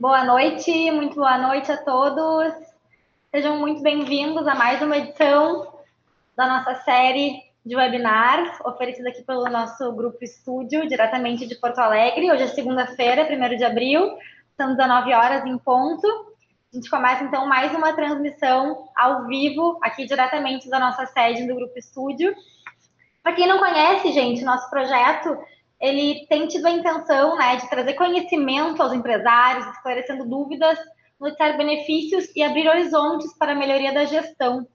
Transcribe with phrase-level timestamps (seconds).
[0.00, 2.54] Boa noite, muito boa noite a todos.
[3.32, 5.74] Sejam muito bem-vindos a mais uma edição
[6.36, 12.30] da nossa série de webinar, oferecida aqui pelo nosso grupo Estúdio, diretamente de Porto Alegre.
[12.30, 14.16] Hoje é segunda-feira, 1 de abril,
[14.56, 16.06] são 19 horas em ponto.
[16.72, 21.56] A gente começa então mais uma transmissão ao vivo, aqui diretamente da nossa sede do
[21.56, 22.36] Grupo Estúdio.
[23.20, 25.36] Para quem não conhece, gente, nosso projeto
[25.80, 30.78] ele tem tido a intenção né, de trazer conhecimento aos empresários, esclarecendo dúvidas,
[31.18, 34.66] notar benefícios e abrir horizontes para a melhoria da gestão.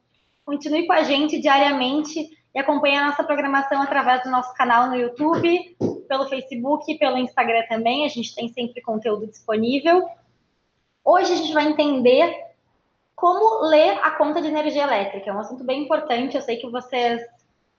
[0.46, 4.96] Continue com a gente diariamente e acompanhe a nossa programação através do nosso canal no
[4.96, 5.76] YouTube,
[6.08, 8.06] pelo Facebook e pelo Instagram também.
[8.06, 10.08] A gente tem sempre conteúdo disponível.
[11.04, 12.34] Hoje a gente vai entender
[13.16, 15.30] como ler a conta de energia elétrica.
[15.30, 16.36] É um assunto bem importante.
[16.36, 17.22] Eu sei que vocês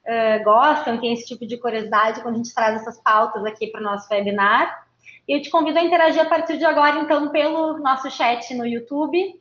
[0.06, 3.80] uh, gostam, têm esse tipo de curiosidade quando a gente traz essas pautas aqui para
[3.80, 4.84] o nosso webinar.
[5.27, 8.66] E eu te convido a interagir a partir de agora, então, pelo nosso chat no
[8.66, 9.41] YouTube.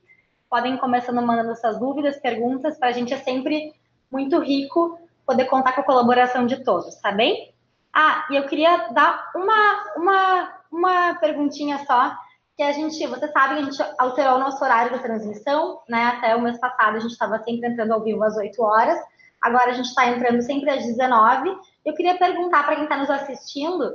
[0.50, 2.78] Podem começando mandando suas dúvidas, perguntas.
[2.78, 3.74] Para a gente é sempre
[4.12, 7.54] muito rico poder contar com a colaboração de todos, tá bem?
[7.94, 12.16] Ah, e eu queria dar uma, uma, uma perguntinha só,
[12.56, 16.06] que a gente, você sabe que a gente alterou o nosso horário da transmissão, né?
[16.06, 19.00] Até o mês passado a gente estava sempre entrando ao vivo às 8 horas,
[19.44, 21.56] agora a gente está entrando sempre às 19.
[21.86, 23.94] Eu queria perguntar para quem está nos assistindo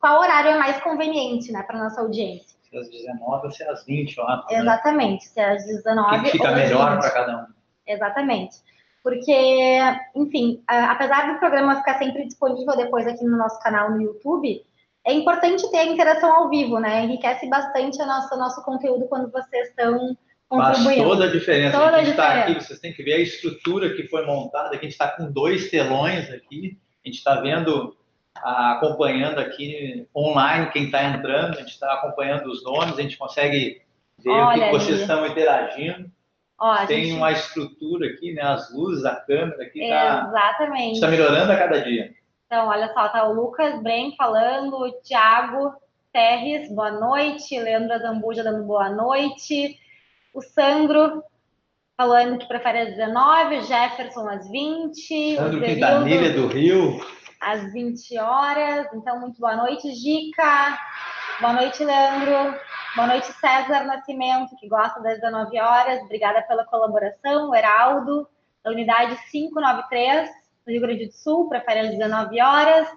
[0.00, 2.58] qual horário é mais conveniente, né, para nossa audiência.
[2.68, 4.44] Se é às 19 ou se é às 20 horas.
[4.50, 4.58] Né?
[4.58, 7.46] Exatamente, se é às 19 que fica melhor para cada um.
[7.86, 8.56] Exatamente.
[9.02, 9.78] Porque,
[10.14, 14.64] enfim, apesar do programa ficar sempre disponível depois aqui no nosso canal no YouTube,
[15.04, 17.04] é importante ter a interação ao vivo, né?
[17.04, 20.16] Enriquece bastante o nosso, nosso conteúdo quando vocês estão.
[20.56, 21.78] Faz toda a diferença.
[21.78, 24.68] Toda a gente está aqui, vocês têm que ver a estrutura que foi montada.
[24.68, 26.78] Aqui a gente está com dois telões aqui.
[27.04, 27.96] A gente está vendo,
[28.34, 31.56] acompanhando aqui online quem está entrando.
[31.56, 32.98] A gente está acompanhando os nomes.
[32.98, 33.82] A gente consegue
[34.18, 36.10] ver Olha o que vocês estão interagindo.
[36.58, 37.16] Ó, tem gente...
[37.16, 38.42] uma estrutura aqui, né?
[38.42, 39.80] As luzes, a câmera aqui.
[39.88, 40.94] Tá, Exatamente.
[40.94, 42.14] Está melhorando a cada dia.
[42.46, 45.74] Então, olha só, tá o Lucas Bren falando, o Thiago
[46.12, 49.80] Terres, boa noite, Leandro Azambuja dando boa noite,
[50.32, 51.22] o Sandro
[51.96, 57.00] falando que prefere às 19, o Jefferson às 20, Sandro Quintanilha do Rio.
[57.40, 60.78] Às 20 horas, então muito boa noite, Gica,
[61.40, 62.58] boa noite, Leandro,
[62.94, 68.28] boa noite, César Nascimento, que gosta das 19 horas, obrigada pela colaboração, o Heraldo,
[68.64, 70.30] da unidade 593,
[70.66, 72.88] no Rio Grande do Sul, prefere às 19 horas.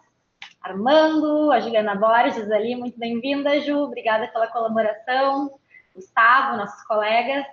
[0.62, 5.60] Armando, a Juliana Borges ali, muito bem-vinda, Ju, obrigada pela colaboração.
[5.96, 7.46] Gustavo, nossos colegas.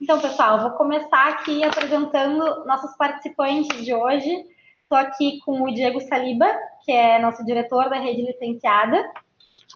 [0.00, 4.30] Então, pessoal, vou começar aqui apresentando nossos participantes de hoje.
[4.82, 6.46] Estou aqui com o Diego Saliba,
[6.84, 9.04] que é nosso diretor da rede licenciada.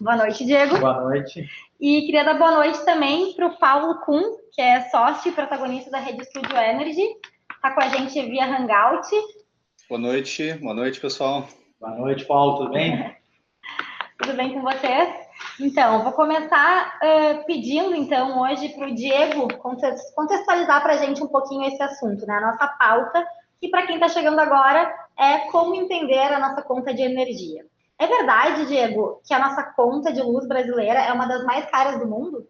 [0.01, 0.79] Boa noite, Diego.
[0.79, 1.47] Boa noite.
[1.79, 5.91] E queria dar boa noite também para o Paulo Kuhn, que é sócio e protagonista
[5.91, 7.05] da rede Studio Energy.
[7.55, 9.07] Está com a gente via Hangout.
[9.87, 11.47] Boa noite, boa noite, pessoal.
[11.79, 13.15] Boa noite, Paulo, tudo bem?
[14.17, 15.24] tudo bem com vocês?
[15.59, 21.27] Então, vou começar uh, pedindo, então, hoje para o Diego contextualizar para a gente um
[21.27, 22.35] pouquinho esse assunto, né?
[22.35, 23.25] A nossa pauta,
[23.59, 27.65] que para quem está chegando agora é como entender a nossa conta de energia.
[27.97, 31.99] É verdade, Diego, que a nossa conta de luz brasileira é uma das mais caras
[31.99, 32.47] do mundo?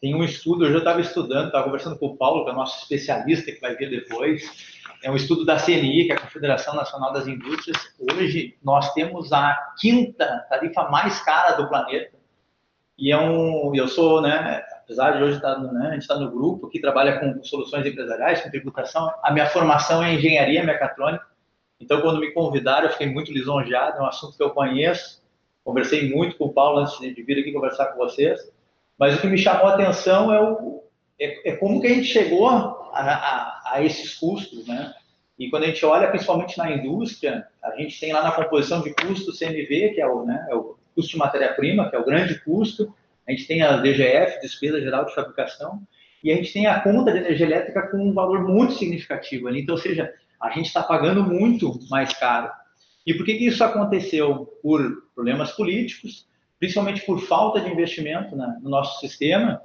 [0.00, 2.56] Tem um estudo, eu já estava estudando, estava conversando com o Paulo, que é o
[2.56, 6.74] nosso especialista, que vai vir depois, é um estudo da CNI, que é a Confederação
[6.74, 7.76] Nacional das Indústrias.
[8.12, 12.16] Hoje nós temos a quinta tarifa mais cara do planeta.
[12.98, 16.68] E é um, eu sou, né, apesar de hoje estar, né, a gente no grupo
[16.68, 21.26] que trabalha com soluções empresariais, com tributação, a minha formação é engenharia mecatrônica.
[21.78, 25.22] Então, quando me convidaram, eu fiquei muito lisonjeado, é um assunto que eu conheço.
[25.62, 28.40] Conversei muito com o Paulo antes de vir aqui conversar com vocês.
[28.98, 30.82] Mas o que me chamou a atenção é, o,
[31.20, 34.94] é, é como que a gente chegou a, a a esses custos, né?
[35.38, 38.94] E quando a gente olha principalmente na indústria, a gente tem lá na composição de
[38.94, 42.40] custo CMV, que é o, né, é o custo de matéria-prima, que é o grande
[42.40, 42.94] custo,
[43.28, 45.82] a gente tem a DGF, despesa geral de fabricação,
[46.24, 49.60] e a gente tem a conta de energia elétrica com um valor muito significativo ali.
[49.60, 52.50] Então, ou seja, a gente está pagando muito mais caro.
[53.06, 54.46] E por que, que isso aconteceu?
[54.62, 56.26] Por problemas políticos,
[56.58, 59.60] principalmente por falta de investimento né, no nosso sistema,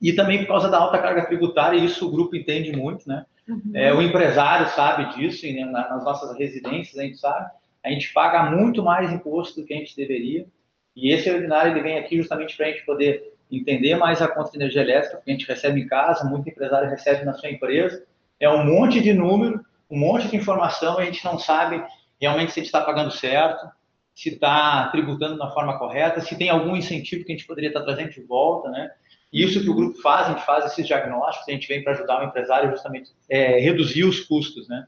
[0.00, 3.26] e também por causa da alta carga tributária, e isso o grupo entende muito, né?
[3.48, 3.72] Uhum.
[3.74, 7.50] É, o empresário sabe disso, e né, nas nossas residências a gente sabe,
[7.84, 10.46] a gente paga muito mais imposto do que a gente deveria,
[10.94, 14.50] e esse webinar ele vem aqui justamente para a gente poder entender mais a conta
[14.50, 18.04] de energia elétrica, porque a gente recebe em casa, muito empresário recebe na sua empresa,
[18.38, 21.82] é um monte de número, um monte de informação, e a gente não sabe
[22.20, 23.66] realmente se a gente está pagando certo,
[24.14, 27.80] se está tributando da forma correta, se tem algum incentivo que a gente poderia estar
[27.80, 28.90] tá trazendo de volta, né?
[29.32, 32.22] Isso que o grupo faz, a gente faz esses diagnósticos, a gente vem para ajudar
[32.22, 34.86] o empresário justamente é, reduzir os custos, né?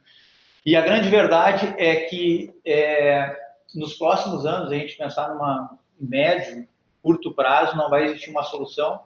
[0.65, 3.37] E a grande verdade é que é,
[3.75, 6.67] nos próximos anos, a gente pensar numa médio,
[7.03, 9.01] curto prazo, não vai existir uma solução,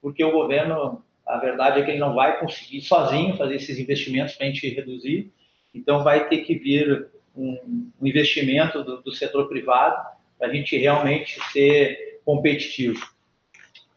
[0.00, 4.34] porque o governo, a verdade é que ele não vai conseguir sozinho fazer esses investimentos
[4.34, 5.32] para a gente reduzir,
[5.74, 9.96] então vai ter que vir um, um investimento do, do setor privado
[10.38, 13.00] para a gente realmente ser competitivo.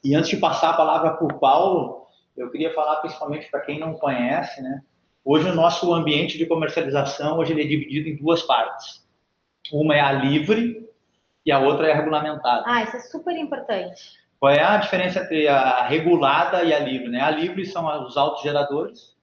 [0.04, 3.80] E antes de passar a palavra para o Paulo, eu queria falar principalmente para quem
[3.80, 4.82] não conhece, né?
[5.24, 9.08] Hoje o nosso ambiente de comercialização hoje ele é dividido em duas partes.
[9.72, 10.90] Uma é a livre
[11.46, 12.64] e a outra é a regulamentada.
[12.66, 14.22] Ah, isso é super importante.
[14.38, 17.08] Qual é a diferença entre a regulada e a livre?
[17.08, 17.22] Né?
[17.22, 19.16] A livre são os autogeradores,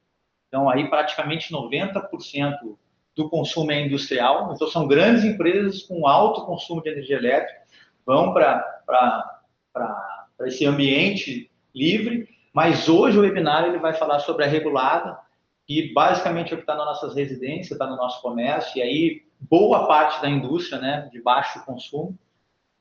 [0.48, 2.56] então aí praticamente 90%
[3.14, 7.60] do consumo é industrial, então são grandes empresas com alto consumo de energia elétrica,
[8.06, 8.64] vão para
[10.46, 15.18] esse ambiente livre, mas hoje o webinar ele vai falar sobre a regulada,
[15.66, 19.22] que basicamente é o que está nas nossas residências, está no nosso comércio, e aí
[19.38, 22.18] boa parte da indústria, né, de baixo consumo.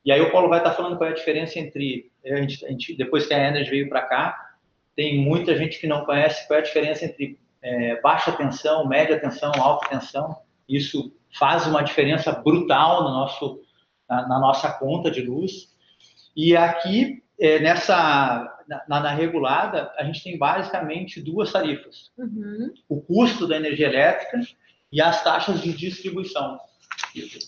[0.04, 2.64] E aí o Paulo vai estar tá falando qual é a diferença entre, a gente,
[2.64, 4.50] a gente depois que a Energy veio para cá,
[4.96, 9.20] tem muita gente que não conhece qual é a diferença entre é, baixa tensão, média
[9.20, 10.36] tensão, alta tensão.
[10.68, 13.60] Isso faz uma diferença brutal no nosso,
[14.08, 15.68] na, na nossa conta de luz.
[16.36, 22.72] E aqui, é, nessa na, na, regulada, a gente tem basicamente duas tarifas: uhum.
[22.88, 24.40] o custo da energia elétrica
[24.92, 26.58] e as taxas de distribuição.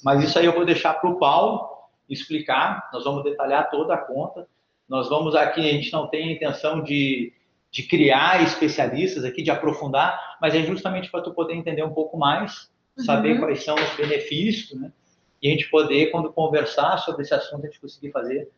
[0.02, 1.68] Mas isso aí eu vou deixar para o Paulo
[2.08, 2.88] explicar.
[2.92, 4.48] Nós vamos detalhar toda a conta.
[4.88, 7.32] Nós vamos aqui, a gente não tem a intenção de,
[7.70, 12.18] de criar especialistas aqui, de aprofundar, mas é justamente para tu poder entender um pouco
[12.18, 13.04] mais, uhum.
[13.04, 14.92] saber quais são os benefícios, né?
[15.40, 18.48] E a gente poder, quando conversar sobre esse assunto, a gente conseguir fazer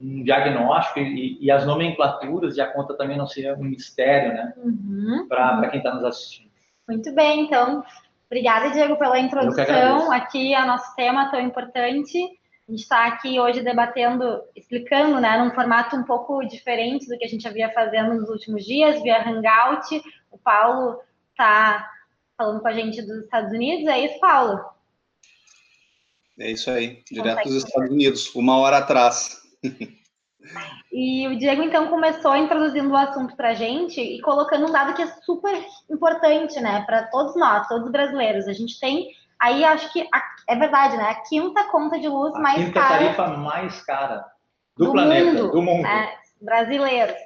[0.00, 4.52] um diagnóstico e, e, as nomenclaturas e a conta também não seja um mistério, né?
[4.56, 5.26] Uhum.
[5.28, 6.50] Para quem está nos assistindo.
[6.88, 7.84] Muito bem, então.
[8.26, 12.18] Obrigada, Diego, pela introdução aqui ao nosso tema tão importante.
[12.66, 17.24] A gente está aqui hoje debatendo, explicando, né, num formato um pouco diferente do que
[17.24, 20.02] a gente havia fazendo nos últimos dias, via Hangout.
[20.30, 20.98] O Paulo
[21.30, 21.88] está
[22.36, 23.86] falando com a gente dos Estados Unidos.
[23.86, 24.64] É isso, Paulo?
[26.38, 29.43] É isso aí, direto dos Estados Unidos, uma hora atrás.
[30.92, 34.94] E o Diego, então, começou introduzindo o assunto para a gente e colocando um dado
[34.94, 38.46] que é super importante, né, para todos nós, todos os brasileiros.
[38.46, 39.08] A gente tem
[39.40, 42.80] aí, acho que a, é verdade, né, a quinta conta de luz a mais quinta
[42.80, 42.98] cara.
[42.98, 44.24] tarifa mais cara
[44.76, 45.82] do, do planeta, mundo, do mundo.
[45.82, 47.16] Né, brasileiros.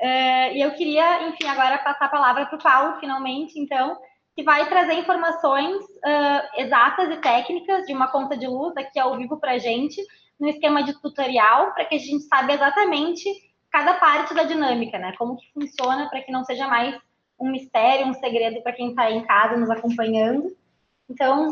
[0.00, 3.98] Uh, e eu queria, enfim, agora passar a palavra para o Paulo, finalmente, então,
[4.36, 9.16] que vai trazer informações uh, exatas e técnicas de uma conta de luz aqui ao
[9.16, 10.00] vivo para a gente
[10.38, 13.28] no esquema de tutorial, para que a gente saiba exatamente
[13.70, 15.14] cada parte da dinâmica, né?
[15.18, 16.98] Como que funciona, para que não seja mais
[17.38, 20.56] um mistério, um segredo para quem está em casa nos acompanhando.
[21.08, 21.50] Então,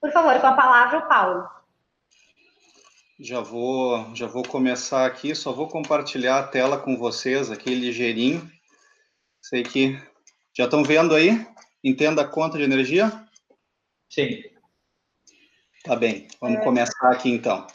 [0.00, 1.48] por favor, com a palavra, o Paulo.
[3.18, 8.48] Já vou, já vou começar aqui, só vou compartilhar a tela com vocês aqui ligeirinho.
[9.42, 10.00] Sei que
[10.56, 11.44] já estão vendo aí?
[11.82, 13.10] Entenda a conta de energia?
[14.08, 14.40] Sim.
[15.82, 16.64] Tá bem, vamos é...
[16.64, 17.66] começar aqui então.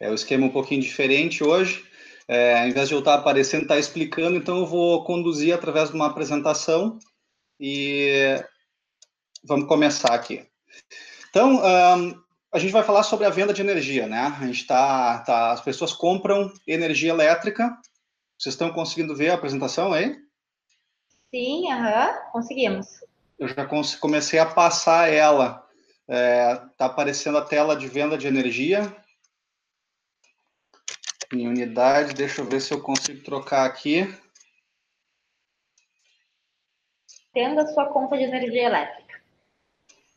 [0.00, 1.84] É o esquema um pouquinho diferente hoje.
[2.26, 5.96] É, ao invés de eu estar aparecendo, estar explicando, então eu vou conduzir através de
[5.96, 6.98] uma apresentação
[7.58, 8.42] e
[9.44, 10.46] vamos começar aqui.
[11.28, 14.34] Então, um, a gente vai falar sobre a venda de energia, né?
[14.40, 17.76] A gente tá, tá, as pessoas compram energia elétrica.
[18.38, 20.16] Vocês estão conseguindo ver a apresentação aí?
[21.34, 22.86] Sim, aham, conseguimos.
[23.38, 23.68] Eu já
[24.00, 25.66] comecei a passar ela.
[26.08, 28.99] É, tá aparecendo a tela de venda de energia
[31.32, 32.14] em unidade.
[32.14, 34.06] Deixa eu ver se eu consigo trocar aqui.
[37.32, 39.20] Tendo a sua conta de energia elétrica.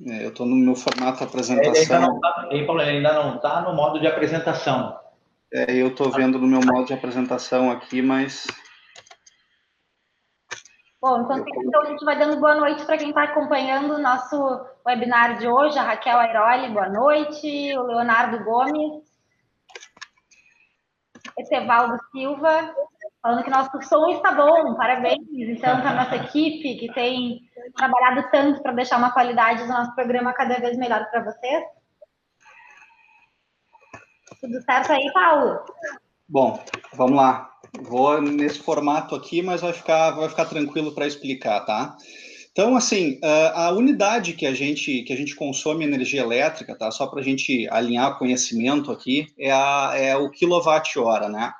[0.05, 2.19] É, eu estou no meu formato apresentação.
[2.49, 4.99] Ele ainda não está tá no modo de apresentação.
[5.53, 8.47] É, eu estou vendo no meu modo de apresentação aqui, mas.
[10.99, 14.01] Bom, enquanto isso, então, a gente vai dando boa noite para quem está acompanhando o
[14.01, 19.03] nosso webinar de hoje, a Raquel Airoli, boa noite, o Leonardo Gomes,
[21.37, 22.73] Etevaldo Silva,
[23.21, 27.41] falando que nosso som está bom, parabéns, então, para a nossa equipe, que tem
[27.75, 31.63] trabalhado tanto para deixar uma qualidade do nosso programa cada vez melhor para vocês.
[34.39, 35.59] Tudo certo aí, Paulo?
[36.27, 36.63] Bom,
[36.93, 37.49] vamos lá.
[37.81, 41.95] Vou nesse formato aqui, mas vai ficar, vai ficar tranquilo para explicar, tá?
[42.53, 43.19] Então, assim,
[43.55, 46.91] a unidade que a gente que a gente consome energia elétrica, tá?
[46.91, 51.51] Só para a gente alinhar conhecimento aqui, é, a, é o quilowatt-hora, né?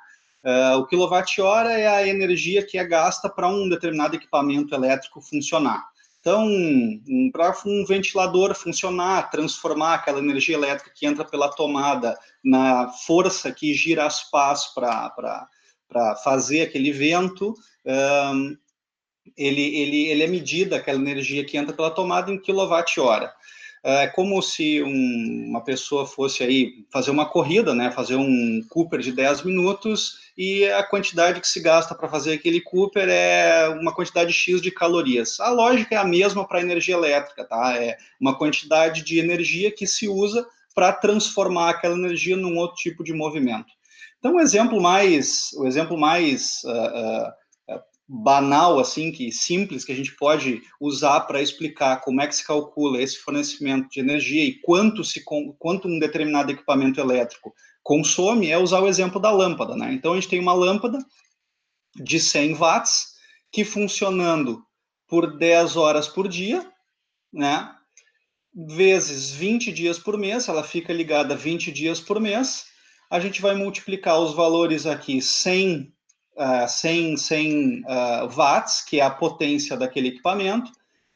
[0.44, 5.82] Uh, o quilowatt-hora é a energia que é gasta para um determinado equipamento elétrico funcionar.
[6.20, 12.88] Então, um, para um ventilador funcionar, transformar aquela energia elétrica que entra pela tomada na
[12.88, 15.48] força que gira as pás para
[16.22, 17.54] fazer aquele vento,
[18.32, 18.56] um,
[19.36, 23.32] ele, ele, ele é medida, aquela energia que entra pela tomada, em quilowatt-hora.
[23.86, 29.00] É como se um, uma pessoa fosse aí fazer uma corrida, né, fazer um Cooper
[29.00, 33.94] de 10 minutos e a quantidade que se gasta para fazer aquele Cooper é uma
[33.94, 35.38] quantidade X de calorias.
[35.38, 37.76] A lógica é a mesma para a energia elétrica, tá?
[37.76, 43.04] É uma quantidade de energia que se usa para transformar aquela energia num outro tipo
[43.04, 43.72] de movimento.
[44.18, 47.32] Então, o exemplo mais, o exemplo mais uh, uh,
[48.06, 52.46] banal, assim, que simples, que a gente pode usar para explicar como é que se
[52.46, 55.22] calcula esse fornecimento de energia e quanto, se,
[55.58, 59.92] quanto um determinado equipamento elétrico consome, é usar o exemplo da lâmpada, né?
[59.92, 60.98] Então, a gente tem uma lâmpada
[61.96, 63.14] de 100 watts
[63.50, 64.62] que funcionando
[65.08, 66.70] por 10 horas por dia,
[67.32, 67.70] né?
[68.54, 72.66] Vezes 20 dias por mês, ela fica ligada 20 dias por mês,
[73.10, 75.93] a gente vai multiplicar os valores aqui 100
[76.36, 80.70] uh, 100, 100 uh, watts, que é a potência daquele equipamento,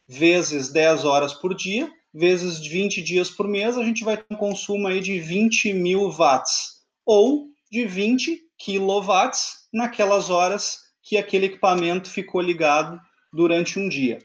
[0.06, 4.36] vezes 10 horas por dia, vezes 20 dias por mês, a gente vai ter um
[4.36, 12.10] consumo aí de 20 mil watts, ou de 20 quilowatts naquelas horas que aquele equipamento
[12.10, 13.00] ficou ligado
[13.32, 14.18] durante um dia.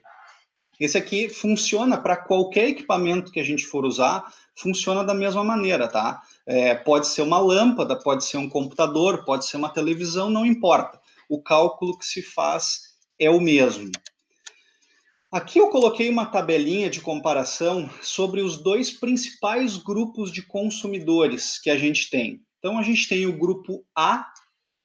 [0.79, 4.23] Esse aqui funciona para qualquer equipamento que a gente for usar,
[4.55, 6.21] funciona da mesma maneira, tá?
[6.45, 10.99] É, pode ser uma lâmpada, pode ser um computador, pode ser uma televisão, não importa.
[11.29, 12.81] O cálculo que se faz
[13.17, 13.91] é o mesmo.
[15.31, 21.69] Aqui eu coloquei uma tabelinha de comparação sobre os dois principais grupos de consumidores que
[21.69, 22.41] a gente tem.
[22.59, 24.25] Então, a gente tem o grupo A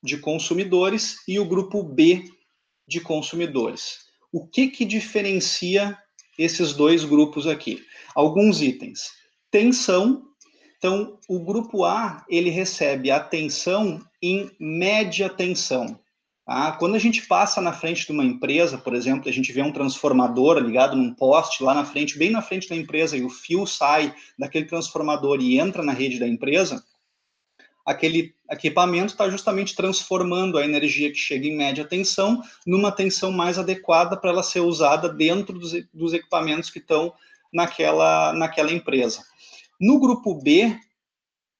[0.03, 2.25] de consumidores e o grupo B
[2.87, 4.07] de consumidores.
[4.33, 5.99] O que, que diferencia
[6.39, 7.85] esses dois grupos aqui?
[8.15, 9.11] Alguns itens
[9.51, 10.28] tensão.
[10.79, 15.99] Então, o grupo A, ele recebe atenção em média tensão.
[16.47, 16.73] Tá?
[16.73, 19.73] Quando a gente passa na frente de uma empresa, por exemplo, a gente vê um
[19.73, 23.67] transformador ligado num poste lá na frente, bem na frente da empresa, e o fio
[23.67, 26.83] sai daquele transformador e entra na rede da empresa,
[27.85, 33.59] aquele equipamento está justamente transformando a energia que chega em média tensão numa tensão mais
[33.59, 37.13] adequada para ela ser usada dentro dos, dos equipamentos que estão
[37.53, 39.23] naquela, naquela empresa.
[39.81, 40.79] No grupo B,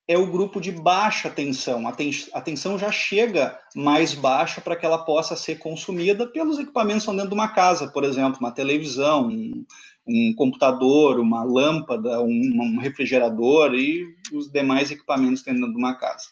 [0.09, 1.87] é o grupo de baixa tensão.
[1.87, 6.59] A, ten a tensão já chega mais baixa para que ela possa ser consumida pelos
[6.59, 9.67] equipamentos que estão dentro de uma casa, por exemplo, uma televisão, um,
[10.07, 16.25] um computador, uma lâmpada, um, um, refrigerador e os demais equipamentos dentro de uma casa.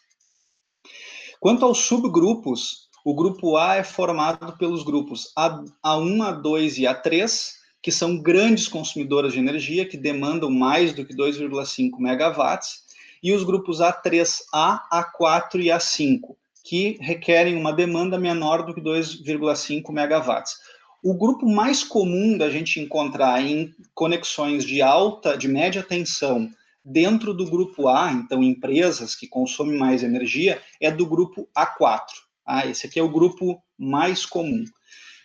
[1.38, 7.52] Quanto aos subgrupos, o grupo A é formado pelos grupos A, A1, A2 e A3,
[7.86, 12.80] que são grandes consumidoras de energia, que demandam mais do que 2,5 megawatts,
[13.22, 19.92] e os grupos A3A, A4 e A5, que requerem uma demanda menor do que 2,5
[19.92, 20.56] megawatts.
[21.00, 26.50] O grupo mais comum da gente encontrar em conexões de alta, de média tensão,
[26.84, 32.02] dentro do grupo A, então empresas que consomem mais energia, é do grupo A4.
[32.44, 34.64] Ah, esse aqui é o grupo mais comum.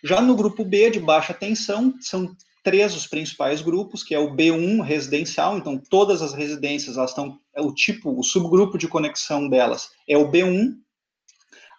[0.03, 4.35] Já no grupo B, de baixa tensão, são três os principais grupos, que é o
[4.35, 9.49] B1 residencial, então todas as residências elas estão é o tipo, o subgrupo de conexão
[9.49, 10.73] delas é o B1.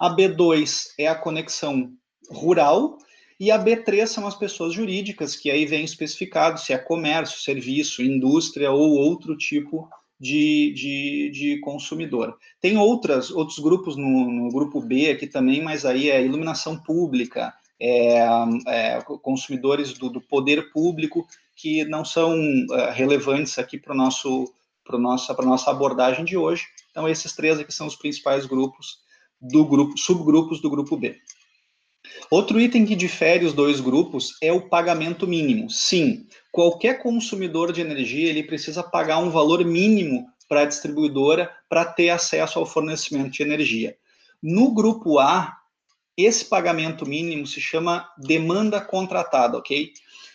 [0.01, 1.93] A B2 é a conexão
[2.29, 2.99] rural
[3.39, 8.03] e a B3 são as pessoas jurídicas, que aí vem especificado se é comércio, serviço,
[8.03, 9.89] indústria ou outro tipo
[10.21, 12.37] de, de, de consumidor.
[12.61, 17.53] Tem outras, outros grupos no, no grupo B aqui também, mas aí é iluminação pública,
[17.85, 18.19] é,
[18.69, 22.33] é, consumidores do, do, poder público que não são
[22.71, 24.45] é, relevantes aqui para nosso
[24.85, 26.65] para nossa para nossa abordagem de hoje.
[26.93, 28.99] Então esses três aqui são os principais grupos
[29.41, 31.17] do grupo subgrupos do grupo B.
[32.31, 35.69] Outro item que difere os dois grupos é o pagamento mínimo.
[35.69, 41.85] Sim, qualquer consumidor de energia ele precisa pagar um valor mínimo para a distribuidora para
[41.85, 43.97] ter acesso ao fornecimento de energia.
[44.41, 45.57] No grupo A,
[46.17, 49.93] esse pagamento mínimo se chama demanda contratada, ok?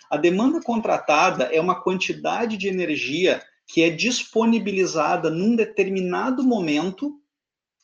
[0.09, 7.19] A demanda contratada é uma quantidade de energia que é disponibilizada num determinado momento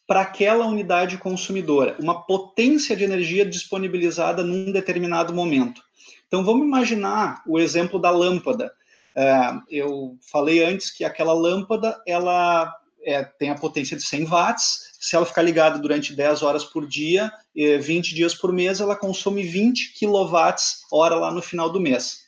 [0.08, 5.82] para aquela unidade consumidora, uma potência de energia disponibilizada num determinado momento.
[6.28, 8.74] Então, vamos imaginar o exemplo da lâmpada.
[9.16, 12.74] Uh, eu falei antes que aquela lâmpada, ela
[13.04, 16.88] é, tem a potência de 100 watts, se ela ficar ligada durante 10 horas por
[16.88, 22.24] dia, 20 dias por mês, ela consome 20 quilowatts hora lá no final do mês.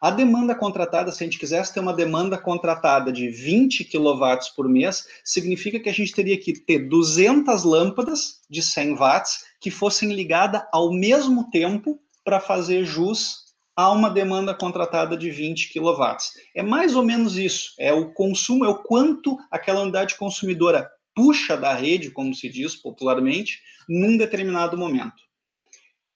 [0.00, 4.66] A demanda contratada, se a gente quisesse ter uma demanda contratada de 20 kW por
[4.70, 10.14] mês, significa que a gente teria que ter 200 lâmpadas de 100 watts que fossem
[10.14, 13.44] ligadas ao mesmo tempo para fazer jus
[13.76, 16.16] a uma demanda contratada de 20 kW.
[16.54, 17.74] É mais ou menos isso.
[17.78, 22.76] É o consumo, é o quanto aquela unidade consumidora puxa da rede, como se diz
[22.76, 25.24] popularmente, num determinado momento.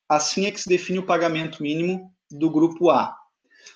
[0.07, 3.17] Assim é que se define o pagamento mínimo do grupo A.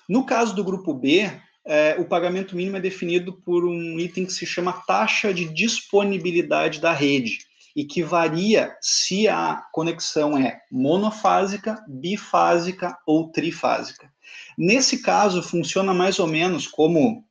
[0.07, 1.29] No caso do grupo B,
[1.65, 6.79] é, o pagamento mínimo é definido por um item que se chama taxa de disponibilidade
[6.79, 7.39] da rede
[7.75, 14.13] e que varia se a conexão é monofásica, bifásica ou trifásica.
[14.57, 17.25] Nesse caso, funciona mais ou menos como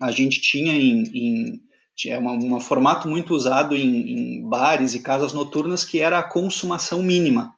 [0.00, 1.69] a gente tinha em, em
[2.08, 7.02] é um formato muito usado em, em bares e casas noturnas, que era a consumação
[7.02, 7.54] mínima.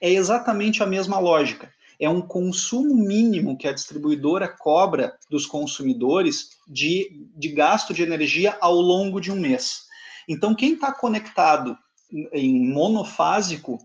[0.00, 1.70] É exatamente a mesma lógica
[2.00, 8.56] é um consumo mínimo que a distribuidora cobra dos consumidores de, de gasto de energia
[8.60, 9.82] ao longo de um mês.
[10.26, 11.76] Então, quem está conectado
[12.32, 13.78] em monofásico,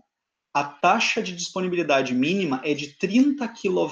[0.54, 3.90] a taxa de disponibilidade mínima é de 30 kW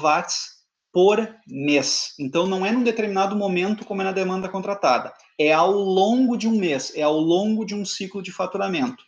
[0.91, 2.15] por mês.
[2.19, 5.13] Então, não é num determinado momento como é na demanda contratada.
[5.39, 9.03] É ao longo de um mês, é ao longo de um ciclo de faturamento.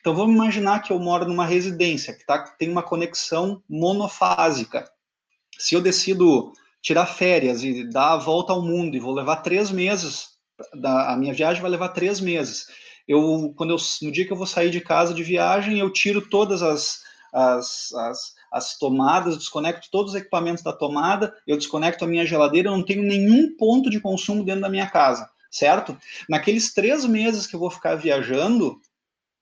[0.00, 4.90] Então vamos imaginar que eu moro numa residência que tá, tem uma conexão monofásica.
[5.58, 9.70] Se eu decido tirar férias e dar a volta ao mundo e vou levar três
[9.70, 10.30] meses,
[10.82, 12.66] a minha viagem vai levar três meses.
[13.06, 16.28] Eu, quando eu, no dia que eu vou sair de casa de viagem, eu tiro
[16.28, 17.00] todas as,
[17.32, 22.68] as, as, as tomadas, desconecto todos os equipamentos da tomada, eu desconecto a minha geladeira,
[22.68, 25.96] eu não tenho nenhum ponto de consumo dentro da minha casa, certo?
[26.28, 28.80] Naqueles três meses que eu vou ficar viajando,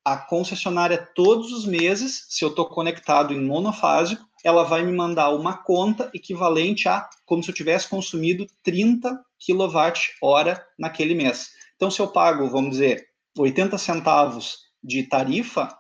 [0.05, 5.31] a concessionária todos os meses, se eu estou conectado em monofásico, ela vai me mandar
[5.31, 11.51] uma conta equivalente a como se eu tivesse consumido 30 kWh naquele mês.
[11.77, 13.07] Então, se eu pago, vamos dizer,
[13.37, 15.77] 80 centavos de tarifa,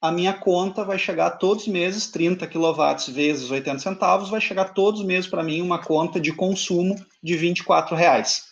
[0.00, 4.72] a minha conta vai chegar todos os meses, 30 kW vezes 80 centavos, vai chegar
[4.72, 8.49] todos os meses para mim uma conta de consumo de 24 reais.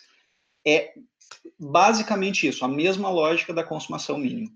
[0.65, 0.93] É
[1.59, 4.51] basicamente isso, a mesma lógica da consumação mínima.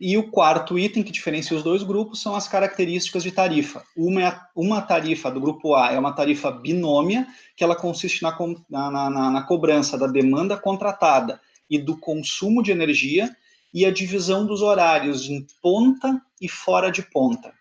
[0.00, 3.84] E o quarto item que diferencia os dois grupos são as características de tarifa.
[3.94, 8.34] Uma, é uma tarifa do grupo A é uma tarifa binômia, que ela consiste na,
[8.70, 13.36] na, na, na cobrança da demanda contratada e do consumo de energia
[13.74, 17.52] e a divisão dos horários em ponta e fora de ponta.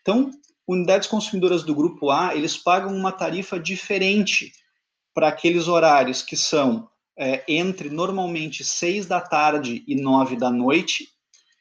[0.00, 0.30] Então,
[0.66, 4.52] unidades consumidoras do grupo A, eles pagam uma tarifa diferente
[5.14, 11.08] para aqueles horários que são é, entre normalmente 6 da tarde e 9 da noite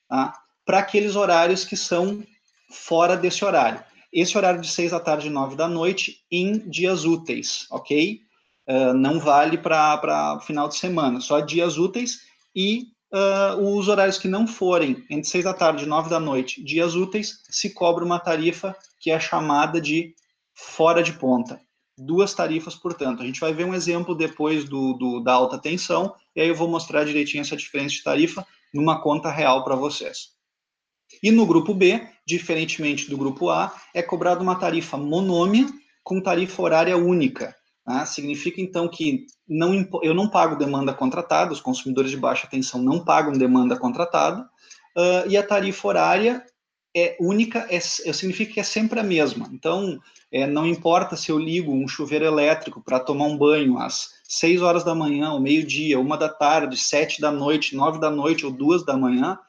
[0.09, 0.33] tá?
[0.65, 2.23] para aqueles horários que são
[2.71, 3.83] fora desse horário.
[4.11, 8.21] Esse horário de 6 da tarde e 9 da noite em dias úteis, ok?
[8.67, 12.21] Uh, não vale para final de semana, só dias úteis
[12.55, 16.63] e uh, os horários que não forem entre 6 da tarde e 9 da noite,
[16.63, 20.15] dias úteis, se cobra uma tarifa que é chamada de
[20.53, 21.59] fora de ponta.
[21.97, 23.21] Duas tarifas, portanto.
[23.21, 26.55] A gente vai ver um exemplo depois do, do da alta tensão, e aí eu
[26.55, 30.33] vou mostrar direitinho essa diferença de tarifa numa conta real para vocês.
[31.21, 35.67] E no grupo B, diferentemente do grupo A, é cobrada uma tarifa monômia
[36.03, 37.55] com tarifa horária única.
[37.85, 38.05] Né?
[38.05, 43.03] Significa, então, que não, eu não pago demanda contratada, os consumidores de baixa tensão não
[43.03, 44.41] pagam demanda contratada,
[44.97, 46.43] uh, e a tarifa horária
[46.95, 49.49] é única, é, significa que é sempre a mesma.
[49.51, 49.99] Então,
[50.31, 54.61] é, não importa se eu ligo um chuveiro elétrico para tomar um banho às 6
[54.61, 58.51] horas da manhã, ao meio-dia, uma da tarde, sete da noite, nove da noite ou
[58.51, 59.39] duas da manhã,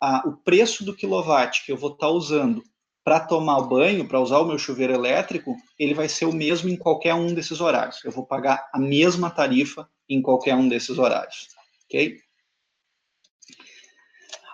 [0.00, 2.62] a, o preço do quilowatt que eu vou estar tá usando
[3.04, 6.68] para tomar o banho, para usar o meu chuveiro elétrico, ele vai ser o mesmo
[6.68, 8.02] em qualquer um desses horários.
[8.04, 11.48] Eu vou pagar a mesma tarifa em qualquer um desses horários,
[11.84, 12.16] ok?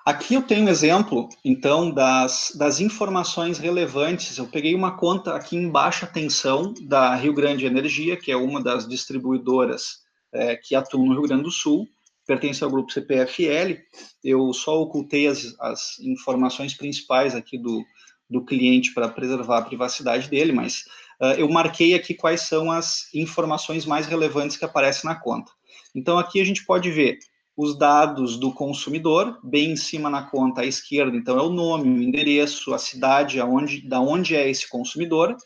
[0.08, 4.38] Aqui eu tenho um exemplo, então, das, das informações relevantes.
[4.38, 8.62] Eu peguei uma conta aqui em baixa tensão da Rio Grande Energia, que é uma
[8.62, 9.98] das distribuidoras
[10.32, 11.86] é, que atuam no Rio Grande do Sul,
[12.26, 13.82] pertence ao grupo CPFL.
[14.24, 17.84] Eu só ocultei as, as informações principais aqui do,
[18.30, 20.86] do cliente para preservar a privacidade dele, mas
[21.20, 25.52] uh, eu marquei aqui quais são as informações mais relevantes que aparecem na conta.
[25.94, 27.18] Então, aqui a gente pode ver
[27.58, 31.88] os dados do consumidor, bem em cima na conta à esquerda, então é o nome,
[31.88, 35.36] o endereço, a cidade, aonde, da onde é esse consumidor.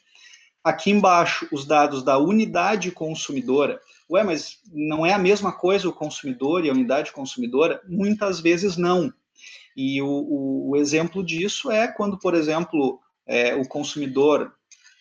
[0.62, 3.81] Aqui embaixo, os dados da unidade consumidora.
[4.11, 7.81] Ué, mas não é a mesma coisa o consumidor e a unidade consumidora?
[7.88, 9.11] Muitas vezes não.
[9.75, 14.53] E o, o, o exemplo disso é quando, por exemplo, é, o consumidor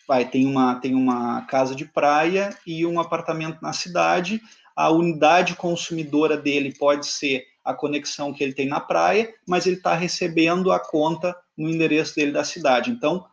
[0.08, 4.40] vai, tem, uma, tem uma casa de praia e um apartamento na cidade,
[4.76, 9.76] a unidade consumidora dele pode ser a conexão que ele tem na praia, mas ele
[9.76, 12.90] está recebendo a conta no endereço dele da cidade.
[12.90, 13.24] Então,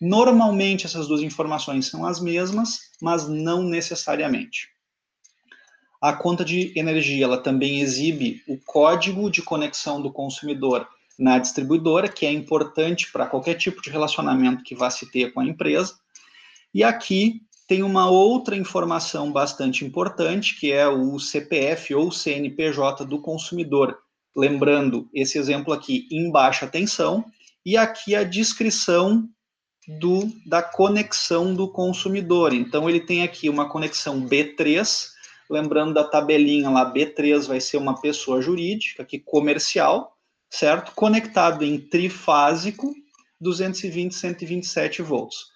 [0.00, 4.68] normalmente essas duas informações são as mesmas, mas não necessariamente.
[6.00, 10.86] A conta de energia ela também exibe o código de conexão do consumidor
[11.18, 15.40] na distribuidora, que é importante para qualquer tipo de relacionamento que vá se ter com
[15.40, 15.94] a empresa.
[16.74, 23.20] E aqui tem uma outra informação bastante importante, que é o CPF ou CNPJ do
[23.20, 23.98] consumidor.
[24.36, 27.24] Lembrando, esse exemplo aqui em baixa tensão,
[27.64, 29.28] e aqui a descrição
[29.98, 32.52] do, da conexão do consumidor.
[32.52, 35.08] Então, ele tem aqui uma conexão B3,
[35.50, 40.16] lembrando da tabelinha lá, B3 vai ser uma pessoa jurídica, aqui comercial,
[40.50, 40.92] certo?
[40.94, 42.94] Conectado em trifásico,
[43.40, 45.55] 220, 127 volts.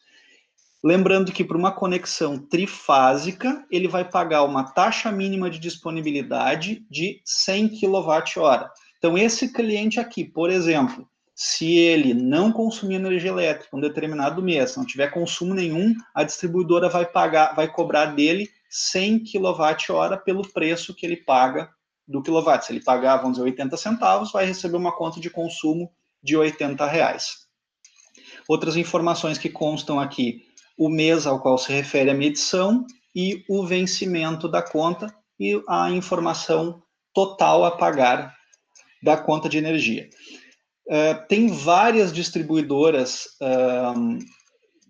[0.83, 7.21] Lembrando que para uma conexão trifásica, ele vai pagar uma taxa mínima de disponibilidade de
[7.25, 8.71] 100 kWh.
[8.97, 14.77] Então, esse cliente aqui, por exemplo, se ele não consumir energia elétrica um determinado mês,
[14.77, 20.95] não tiver consumo nenhum, a distribuidora vai pagar, vai cobrar dele 100 kWh pelo preço
[20.95, 21.71] que ele paga
[22.07, 22.67] do quilowatt.
[22.67, 25.91] Se ele pagar, vamos dizer, 80 centavos, vai receber uma conta de consumo
[26.23, 27.47] de 80 reais.
[28.47, 30.50] Outras informações que constam aqui
[30.81, 35.91] o mês ao qual se refere a medição e o vencimento da conta e a
[35.91, 38.35] informação total a pagar
[39.03, 40.09] da conta de energia.
[40.87, 44.19] Uh, tem várias distribuidoras uh,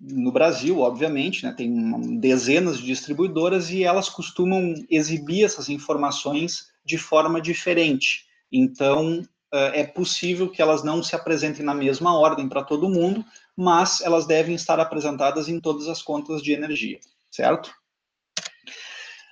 [0.00, 6.98] no Brasil, obviamente, né, tem dezenas de distribuidoras e elas costumam exibir essas informações de
[6.98, 8.26] forma diferente.
[8.53, 9.22] Então,
[9.53, 13.24] uh, é possível que elas não se apresentem na mesma ordem para todo mundo,
[13.56, 16.98] mas elas devem estar apresentadas em todas as contas de energia,
[17.30, 17.72] certo?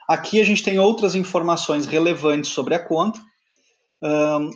[0.09, 3.21] Aqui a gente tem outras informações relevantes sobre a conta.
[4.03, 4.51] Um,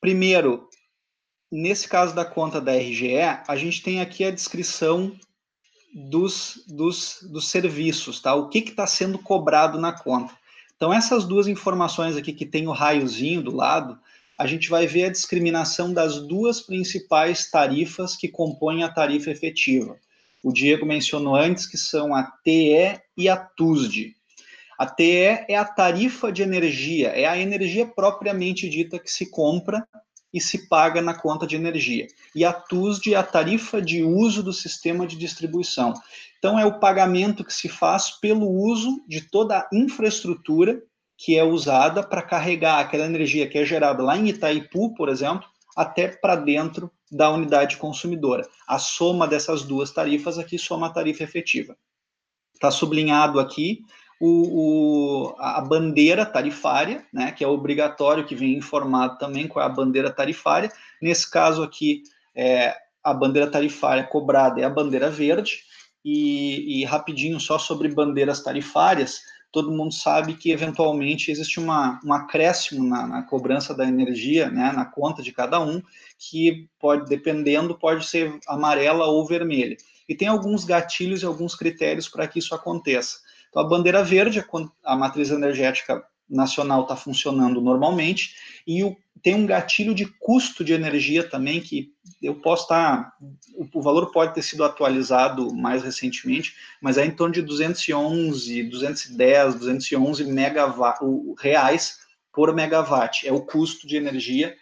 [0.00, 0.68] primeiro,
[1.50, 3.16] nesse caso da conta da RGE,
[3.48, 5.16] a gente tem aqui a descrição
[5.94, 8.34] dos, dos, dos serviços, tá?
[8.34, 10.34] O que está sendo cobrado na conta.
[10.74, 13.98] Então, essas duas informações aqui que tem o raiozinho do lado,
[14.42, 19.96] a gente vai ver a discriminação das duas principais tarifas que compõem a tarifa efetiva.
[20.42, 24.16] O Diego mencionou antes que são a TE e a TUSD.
[24.76, 29.86] A TE é a tarifa de energia, é a energia propriamente dita que se compra
[30.34, 32.08] e se paga na conta de energia.
[32.34, 35.94] E a TUSD é a tarifa de uso do sistema de distribuição.
[36.40, 40.82] Então, é o pagamento que se faz pelo uso de toda a infraestrutura
[41.16, 45.46] que é usada para carregar aquela energia que é gerada lá em Itaipu, por exemplo,
[45.76, 48.48] até para dentro da unidade consumidora.
[48.66, 51.76] A soma dessas duas tarifas aqui soma a tarifa efetiva.
[52.54, 53.80] Está sublinhado aqui
[54.20, 59.66] o, o, a bandeira tarifária, né, que é obrigatório que vem informado também qual é
[59.66, 60.70] a bandeira tarifária.
[61.00, 62.02] Nesse caso aqui,
[62.34, 62.72] é,
[63.02, 65.64] a bandeira tarifária cobrada é a bandeira verde.
[66.04, 69.20] E, e rapidinho só sobre bandeiras tarifárias,
[69.52, 74.72] todo mundo sabe que eventualmente existe uma, um acréscimo na, na, cobrança da energia, né,
[74.72, 75.82] na conta de cada um,
[76.18, 79.76] que pode, dependendo, pode ser amarela ou vermelha.
[80.08, 83.18] E tem alguns gatilhos e alguns critérios para que isso aconteça.
[83.50, 84.44] Então, a bandeira verde é
[84.82, 88.34] a matriz energética nacional está funcionando normalmente,
[88.66, 93.12] e o, tem um gatilho de custo de energia também, que eu posso estar, tá,
[93.72, 99.54] o, valor pode ter sido atualizado mais recentemente, mas é em torno de 211, 210,
[99.56, 101.00] 211 megawatt,
[101.38, 101.98] reais
[102.32, 104.56] por megawatt, é o custo de energia.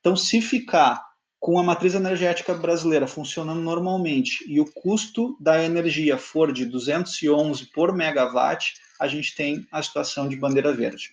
[0.00, 1.08] Então, se ficar
[1.40, 7.66] com a matriz energética brasileira funcionando normalmente e o custo da energia for de 211
[7.66, 11.12] por megawatt, a gente tem a situação de bandeira verde.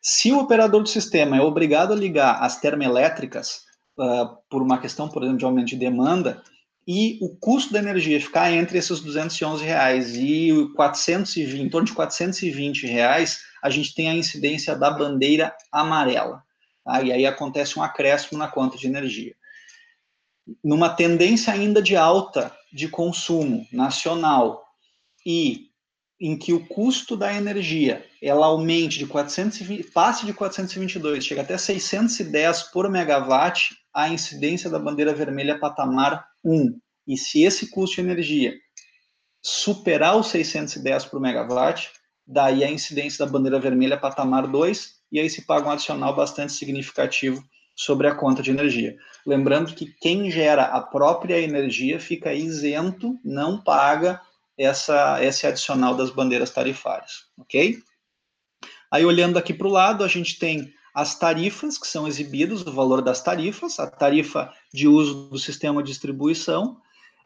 [0.00, 3.63] Se o operador do sistema é obrigado a ligar as termoelétricas
[3.98, 6.42] uh, por uma questão, por exemplo, de aumento de demanda,
[6.86, 11.94] e o custo da energia ficar entre esses 211 reais e 420, em torno de
[11.94, 16.42] 420 reais, a gente tem a incidência da bandeira amarela.
[16.84, 17.02] Tá?
[17.02, 19.34] E aí acontece um acréscimo na conta de energia.
[20.62, 24.62] Numa tendência ainda de alta de consumo nacional
[25.24, 25.70] e
[26.20, 31.56] em que o custo da energia ela aumente de 420, passe de 422, chega até
[31.56, 36.78] 610 por megawatt, a incidência da bandeira vermelha patamar 1.
[37.06, 38.54] E se esse custo de energia
[39.40, 41.90] superar os 610 por megawatt,
[42.26, 46.54] daí a incidência da bandeira vermelha patamar 2, e aí se paga um adicional bastante
[46.54, 47.44] significativo
[47.76, 48.96] sobre a conta de energia.
[49.26, 54.20] Lembrando que quem gera a própria energia fica isento, não paga
[54.56, 57.78] essa, esse adicional das bandeiras tarifárias, ok?
[58.90, 62.72] Aí, olhando aqui para o lado, a gente tem as tarifas que são exibidas, o
[62.72, 66.78] valor das tarifas, a tarifa de uso do sistema de distribuição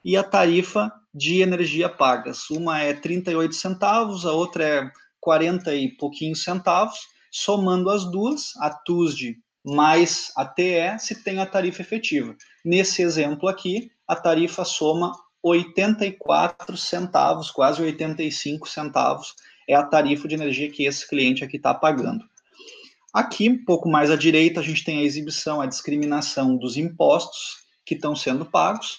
[0.05, 2.49] e a tarifa de energia pagas.
[2.51, 6.99] Uma é 38 centavos, a outra é 40 e pouquinhos centavos.
[7.31, 12.35] Somando as duas, a TUSD mais a TE, se tem a tarifa efetiva.
[12.65, 19.35] Nesse exemplo aqui, a tarifa soma 84 centavos, quase 85 centavos,
[19.69, 22.25] é a tarifa de energia que esse cliente aqui está pagando.
[23.13, 27.67] Aqui, um pouco mais à direita, a gente tem a exibição, a discriminação dos impostos
[27.85, 28.99] que estão sendo pagos.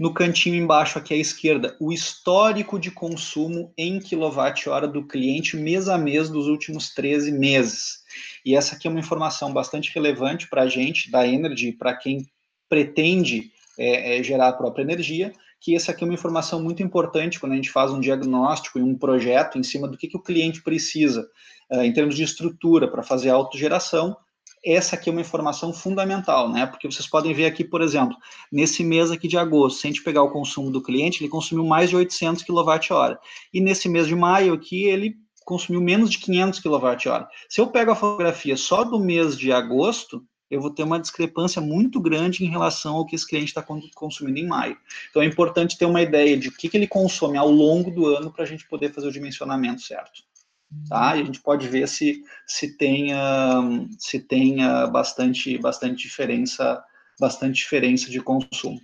[0.00, 5.88] No cantinho embaixo, aqui à esquerda, o histórico de consumo em quilowatt-hora do cliente mês
[5.88, 7.98] a mês dos últimos 13 meses.
[8.44, 12.24] E essa aqui é uma informação bastante relevante para a gente, da Energy, para quem
[12.68, 17.40] pretende é, é, gerar a própria energia, que essa aqui é uma informação muito importante
[17.40, 20.22] quando a gente faz um diagnóstico e um projeto em cima do que, que o
[20.22, 21.28] cliente precisa
[21.72, 24.16] uh, em termos de estrutura para fazer a autogeração.
[24.64, 26.66] Essa aqui é uma informação fundamental, né?
[26.66, 28.16] Porque vocês podem ver aqui, por exemplo,
[28.50, 31.64] nesse mês aqui de agosto, se a gente pegar o consumo do cliente, ele consumiu
[31.64, 33.16] mais de 800 kWh.
[33.52, 37.26] E nesse mês de maio aqui, ele consumiu menos de 500 kWh.
[37.48, 41.60] Se eu pego a fotografia só do mês de agosto, eu vou ter uma discrepância
[41.60, 43.62] muito grande em relação ao que esse cliente está
[43.94, 44.76] consumindo em maio.
[45.10, 48.06] Então é importante ter uma ideia de o que, que ele consome ao longo do
[48.06, 50.22] ano para a gente poder fazer o dimensionamento certo.
[50.88, 51.16] Tá?
[51.16, 53.08] E a gente pode ver se, se tem,
[53.98, 54.58] se tem
[54.90, 56.82] bastante, bastante diferença
[57.18, 58.80] bastante diferença de consumo.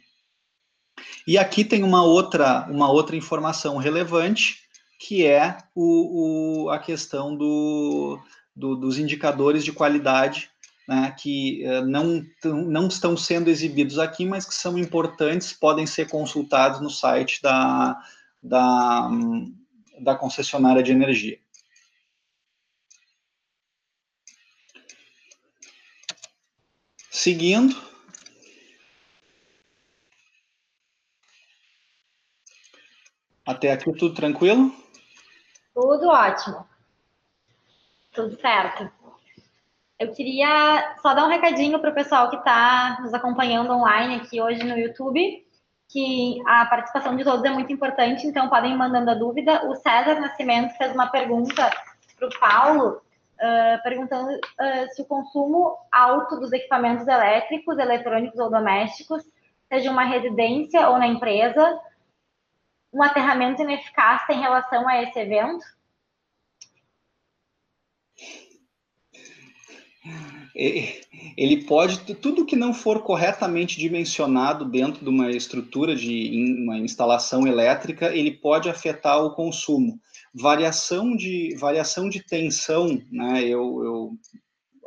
[1.27, 4.59] E aqui tem uma outra, uma outra informação relevante,
[4.99, 8.19] que é o, o a questão do,
[8.55, 10.51] do, dos indicadores de qualidade
[10.87, 16.09] né, que uh, não, não estão sendo exibidos aqui, mas que são importantes, podem ser
[16.09, 17.99] consultados no site da,
[18.43, 19.09] da,
[20.01, 21.39] da concessionária de energia.
[27.11, 27.75] Seguindo.
[33.47, 34.75] Até aqui tudo tranquilo?
[35.75, 36.69] Tudo ótimo.
[38.13, 39.04] Tudo certo.
[40.05, 44.39] Eu queria só dar um recadinho para o pessoal que está nos acompanhando online aqui
[44.39, 45.43] hoje no YouTube,
[45.89, 49.65] que a participação de todos é muito importante, então podem ir mandando a dúvida.
[49.67, 51.71] O César Nascimento fez uma pergunta
[52.19, 58.51] para o Paulo, uh, perguntando uh, se o consumo alto dos equipamentos elétricos, eletrônicos ou
[58.51, 59.23] domésticos,
[59.73, 61.81] seja uma residência ou na empresa,
[62.93, 65.65] um aterramento ineficaz tem relação a esse evento?
[70.55, 77.47] Ele pode tudo que não for corretamente dimensionado dentro de uma estrutura de uma instalação
[77.47, 79.99] elétrica ele pode afetar o consumo.
[80.35, 84.11] Variação de variação de tensão né eu, eu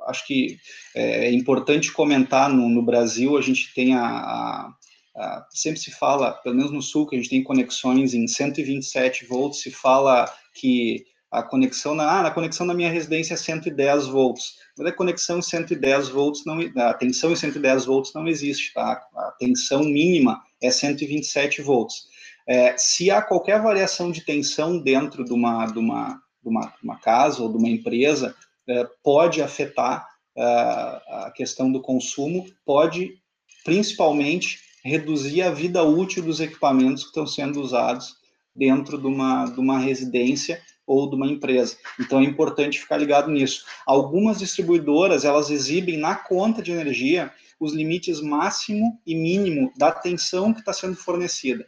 [0.07, 0.57] acho que
[0.95, 4.73] é importante comentar no, no Brasil a gente tem a, a,
[5.15, 9.25] a, sempre se fala pelo menos no sul que a gente tem conexões em 127
[9.25, 11.03] volts se fala que
[11.39, 15.39] a conexão na, ah, na conexão da minha residência é 110 volts mas a conexão
[15.39, 19.01] em 110 volts não, a tensão em 110 volts não existe, tá?
[19.15, 22.05] A tensão mínima é 127 volts.
[22.47, 26.99] É, se há qualquer variação de tensão dentro de uma, de uma, de uma, uma
[26.99, 28.35] casa ou de uma empresa,
[28.69, 33.15] é, pode afetar é, a questão do consumo, pode
[33.65, 38.15] principalmente reduzir a vida útil dos equipamentos que estão sendo usados
[38.55, 41.77] dentro de uma, de uma residência ou de uma empresa.
[41.99, 43.65] Então é importante ficar ligado nisso.
[43.85, 50.53] Algumas distribuidoras, elas exibem na conta de energia os limites máximo e mínimo da tensão
[50.53, 51.67] que está sendo fornecida.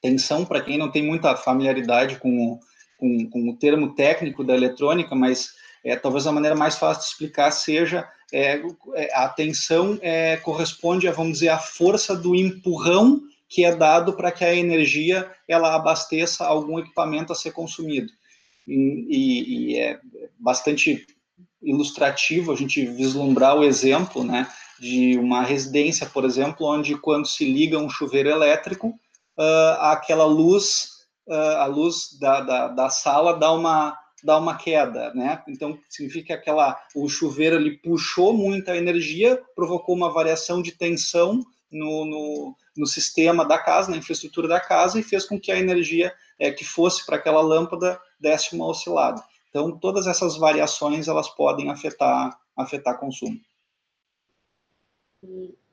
[0.00, 2.60] Tensão, para quem não tem muita familiaridade com o,
[2.96, 5.50] com, com o termo técnico da eletrônica, mas
[5.84, 8.62] é, talvez a maneira mais fácil de explicar seja é,
[8.94, 14.12] é a tensão é, corresponde a, vamos dizer, a força do empurrão que é dado
[14.12, 18.10] para que a energia ela abasteça algum equipamento a ser consumido
[18.72, 20.00] e, e é
[20.38, 21.06] bastante
[21.62, 27.44] ilustrativo a gente vislumbrar o exemplo, né, de uma residência, por exemplo, onde quando se
[27.44, 28.88] liga um chuveiro elétrico,
[29.38, 31.00] uh, aquela luz
[31.32, 35.42] a luz da, da, da sala dá uma dá uma queda, né?
[35.48, 41.40] Então significa que aquela o chuveiro ele puxou muita energia, provocou uma variação de tensão
[41.70, 45.58] no, no, no sistema da casa, na infraestrutura da casa e fez com que a
[45.58, 47.98] energia é, que fosse para aquela lâmpada
[48.52, 49.22] uma oscilada.
[49.48, 53.40] Então todas essas variações elas podem afetar afetar consumo.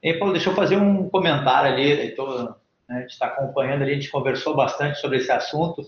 [0.01, 2.15] E Paulo, deixa eu fazer um comentário ali.
[2.15, 2.55] Tô, né,
[2.89, 5.86] a gente está acompanhando ali, a gente conversou bastante sobre esse assunto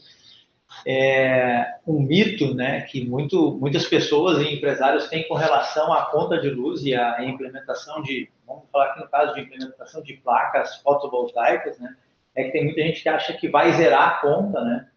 [0.86, 6.40] é, um mito né, que muito, muitas pessoas e empresários têm com relação à conta
[6.40, 10.78] de luz e à implementação de, vamos falar aqui no caso de implementação de placas
[10.78, 11.96] fotovoltaicas, né,
[12.36, 14.89] é que tem muita gente que acha que vai zerar a conta, né,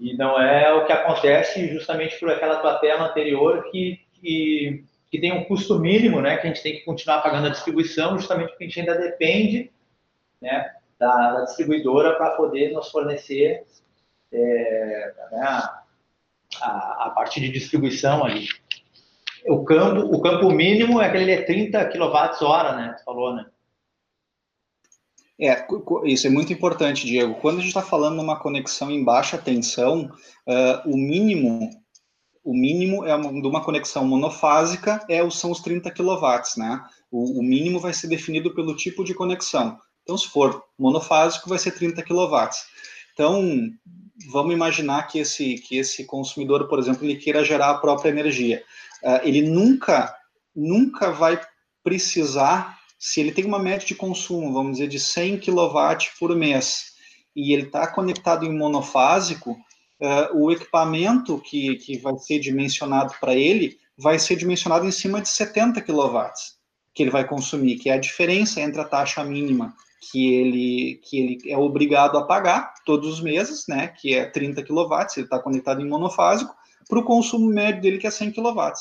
[0.00, 5.20] e não é o que acontece justamente por aquela tua tela anterior que, que, que
[5.20, 8.48] tem um custo mínimo, né, que a gente tem que continuar pagando a distribuição, justamente
[8.48, 9.70] porque a gente ainda depende,
[10.40, 13.66] né, da, da distribuidora para poder nos fornecer
[14.32, 15.42] é, né,
[16.62, 18.48] a, a parte de distribuição ali.
[19.46, 22.94] O campo, o campo mínimo é aquele de 30 kWh, né?
[22.96, 23.46] Você falou, né?
[25.40, 25.66] É,
[26.04, 27.34] isso é muito importante, Diego.
[27.36, 30.12] Quando a gente está falando numa conexão em baixa tensão,
[30.46, 31.70] uh, o mínimo,
[32.44, 36.84] o mínimo é uma, de uma conexão monofásica é, são os 30 kW, né?
[37.10, 39.78] O, o, mínimo vai ser definido pelo tipo de conexão.
[40.02, 42.36] Então, se for monofásico, vai ser 30 kW.
[43.14, 43.70] Então,
[44.30, 48.62] vamos imaginar que esse, que esse consumidor, por exemplo, ele queira gerar a própria energia.
[49.02, 50.14] Uh, ele nunca,
[50.54, 51.40] nunca vai
[51.82, 55.70] precisar, se ele tem uma média de consumo, vamos dizer, de 100 kW
[56.18, 56.92] por mês,
[57.34, 63.34] e ele está conectado em monofásico, uh, o equipamento que, que vai ser dimensionado para
[63.34, 66.18] ele vai ser dimensionado em cima de 70 kW
[66.94, 69.74] que ele vai consumir, que é a diferença entre a taxa mínima
[70.10, 74.62] que ele, que ele é obrigado a pagar todos os meses, né, que é 30
[74.62, 76.54] kW, ele está conectado em monofásico,
[76.88, 78.72] para o consumo médio dele, que é 100 kW.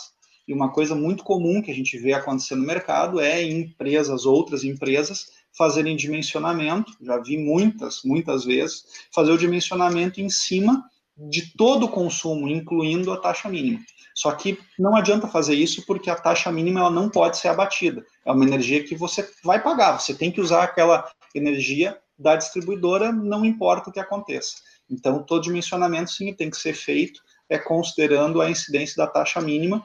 [0.50, 4.64] E uma coisa muito comum que a gente vê acontecer no mercado é empresas, outras
[4.64, 8.84] empresas, fazerem dimensionamento, já vi muitas, muitas vezes,
[9.14, 10.84] fazer o dimensionamento em cima
[11.16, 13.80] de todo o consumo, incluindo a taxa mínima.
[14.16, 18.04] Só que não adianta fazer isso porque a taxa mínima ela não pode ser abatida.
[18.26, 23.12] É uma energia que você vai pagar, você tem que usar aquela energia da distribuidora,
[23.12, 24.56] não importa o que aconteça.
[24.90, 29.84] Então, todo dimensionamento, sim, tem que ser feito é considerando a incidência da taxa mínima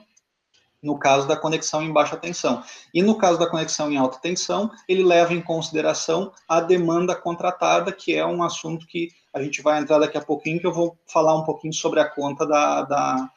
[0.84, 2.62] no caso da conexão em baixa tensão.
[2.92, 7.90] E no caso da conexão em alta tensão, ele leva em consideração a demanda contratada,
[7.90, 10.96] que é um assunto que a gente vai entrar daqui a pouquinho, que eu vou
[11.10, 13.30] falar um pouquinho sobre a conta da, da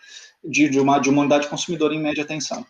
[0.44, 2.66] de, de, uma, de uma unidade consumidora em média tensão.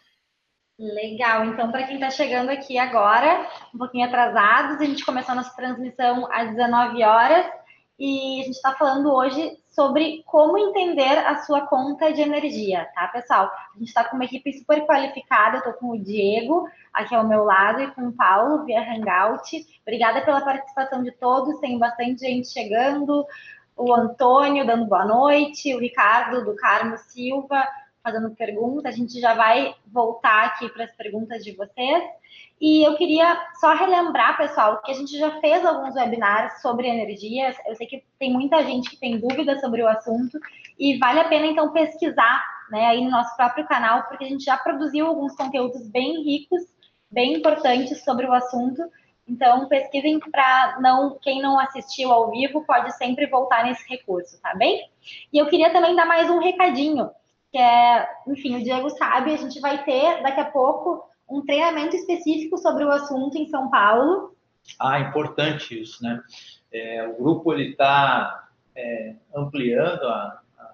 [0.79, 5.35] Legal, então para quem está chegando aqui agora, um pouquinho atrasados, a gente começou a
[5.35, 7.47] nossa transmissão às 19 horas
[7.99, 13.07] e a gente está falando hoje sobre como entender a sua conta de energia, tá,
[13.07, 13.45] pessoal?
[13.45, 17.27] A gente está com uma equipe super qualificada, eu estou com o Diego aqui ao
[17.27, 19.65] meu lado e com o Paulo via Hangout.
[19.81, 23.25] Obrigada pela participação de todos, tem bastante gente chegando,
[23.75, 27.67] o Antônio dando boa noite, o Ricardo do Carmo Silva
[28.07, 28.87] fazendo pergunta.
[28.87, 32.03] A gente já vai voltar aqui para as perguntas de vocês.
[32.59, 37.55] E eu queria só relembrar, pessoal, que a gente já fez alguns webinars sobre energias.
[37.67, 40.39] Eu sei que tem muita gente que tem dúvidas sobre o assunto
[40.77, 44.43] e vale a pena então pesquisar, né, aí no nosso próprio canal, porque a gente
[44.43, 46.63] já produziu alguns conteúdos bem ricos,
[47.11, 48.81] bem importantes sobre o assunto.
[49.27, 54.55] Então, pesquisem para não quem não assistiu ao vivo pode sempre voltar nesse recurso, tá
[54.55, 54.89] bem?
[55.31, 57.09] E eu queria também dar mais um recadinho,
[57.51, 61.95] que é, enfim, o Diego sabe, a gente vai ter daqui a pouco um treinamento
[61.95, 64.35] específico sobre o assunto em São Paulo.
[64.79, 66.21] Ah, importante isso, né?
[66.71, 70.73] É, o grupo ele está é, ampliando a, a,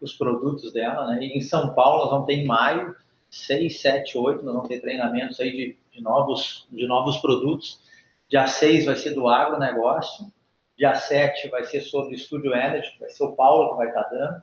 [0.00, 1.24] os produtos dela, né?
[1.24, 2.94] E em São Paulo nós vamos ter em maio
[3.34, 7.80] 6, 7, 8, nós vamos ter treinamentos aí de, de, novos, de novos produtos.
[8.28, 10.32] Dia 6 vai ser do agronegócio.
[10.78, 14.42] Dia 7 vai ser sobre Studio Energy, vai ser o Paulo que vai estar dando.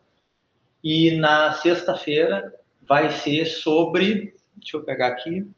[0.84, 5.50] E na sexta-feira vai ser sobre, deixa eu pegar aqui,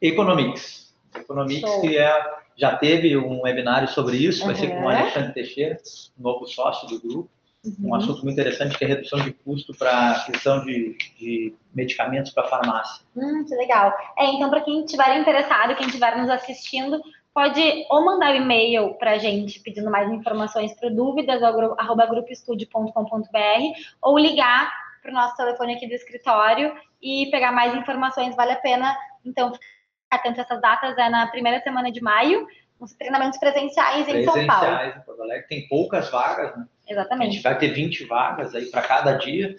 [0.00, 0.94] Economics.
[1.14, 1.80] Economics Show.
[1.80, 5.78] que é, já teve um webinário sobre isso, vai ser com o Alexandre Teixeira,
[6.18, 7.30] novo sócio do grupo.
[7.64, 7.90] Uhum.
[7.90, 12.46] Um assunto muito interessante que é redução de custo para aquisição de, de medicamentos para
[12.46, 13.04] farmácia.
[13.16, 13.92] Hum, que legal.
[14.16, 17.00] É, então, para quem estiver interessado, quem estiver nos assistindo,
[17.34, 17.60] pode
[17.90, 24.18] ou mandar um e-mail para a gente pedindo mais informações para dúvidas, arroba grupoestudio.com.br, ou
[24.18, 24.72] ligar
[25.08, 28.36] para o nosso telefone aqui do escritório e pegar mais informações.
[28.36, 28.94] Vale a pena,
[29.24, 30.98] então, ficar atento a essas datas.
[30.98, 32.46] É na primeira semana de maio,
[32.80, 34.66] uns treinamentos presenciais, presenciais em São Paulo.
[34.66, 36.66] Presenciais em Porto Alegre, tem poucas vagas, né?
[36.86, 37.28] Exatamente.
[37.28, 39.56] A gente vai ter 20 vagas aí para cada dia.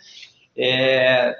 [0.56, 1.36] É,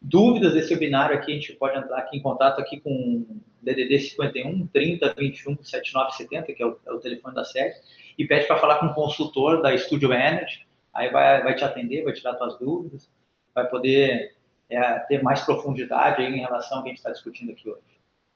[0.00, 3.26] dúvidas desse webinário aqui, a gente pode entrar aqui em contato aqui com
[3.60, 7.74] DDD 51 30 21 79 70, que é o, é o telefone da série,
[8.18, 12.04] e pede para falar com um consultor da Studio Energy, aí vai, vai te atender,
[12.04, 13.10] vai tirar suas dúvidas,
[13.54, 14.34] vai poder
[14.68, 17.80] é, ter mais profundidade em relação ao que a gente está discutindo aqui hoje.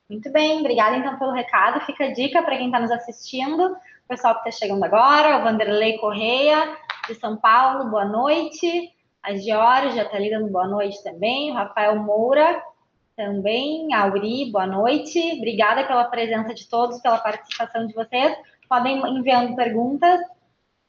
[0.08, 1.84] Muito bem, obrigada então pelo recado.
[1.84, 5.42] Fica a dica para quem está nos assistindo, o pessoal que está chegando agora, o
[5.42, 6.76] Vanderlei Correia,
[7.08, 8.92] de São Paulo, boa noite.
[9.22, 11.50] A Georgia está ligando boa noite também.
[11.50, 12.62] O Rafael Moura
[13.16, 13.92] também.
[13.92, 15.18] A Auri, boa noite.
[15.38, 18.36] Obrigada pela presença de todos, pela participação de vocês.
[18.68, 20.20] Podem enviando perguntas.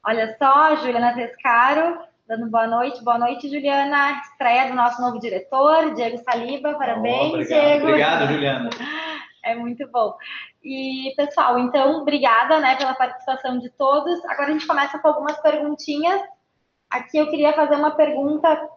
[0.04, 3.02] Olha só, Juliana Pescaro, dando boa noite.
[3.04, 4.20] Boa noite, Juliana.
[4.20, 6.74] Estreia do nosso novo diretor, Diego Saliba.
[6.74, 7.60] Parabéns, oh, obrigado.
[7.60, 7.86] Diego.
[7.86, 8.70] Obrigado, Juliana.
[9.44, 10.14] É muito bom.
[10.62, 14.22] E, pessoal, então, obrigada né, pela participação de todos.
[14.26, 16.20] Agora a gente começa com algumas perguntinhas
[16.90, 18.68] Aqui eu queria fazer uma pergunta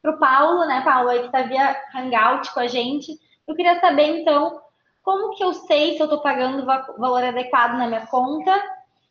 [0.00, 3.18] para o Paulo, né, Paulo, que está via Hangout com a gente.
[3.46, 4.60] Eu queria saber, então,
[5.02, 8.54] como que eu sei se eu estou pagando o valor adequado na minha conta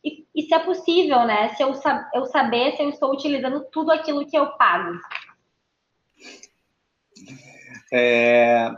[0.07, 1.73] e, e, se é possível, né, se eu,
[2.13, 4.99] eu saber se eu estou utilizando tudo aquilo que eu pago.
[7.91, 8.69] É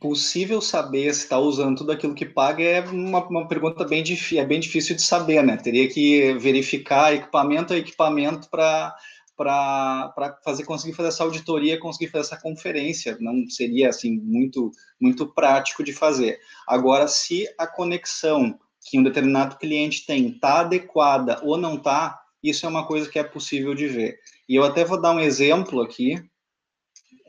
[0.00, 4.04] possível saber se está usando tudo aquilo que paga é uma, uma pergunta bem,
[4.36, 5.56] é bem difícil de saber, né?
[5.56, 8.94] Teria que verificar equipamento a equipamento para
[9.36, 15.32] para fazer conseguir fazer essa auditoria, conseguir fazer essa conferência, não seria assim muito muito
[15.32, 16.40] prático de fazer.
[16.66, 18.58] Agora, se a conexão
[18.88, 23.18] que um determinado cliente tem está adequada ou não está, isso é uma coisa que
[23.18, 24.18] é possível de ver.
[24.48, 26.22] E eu até vou dar um exemplo aqui.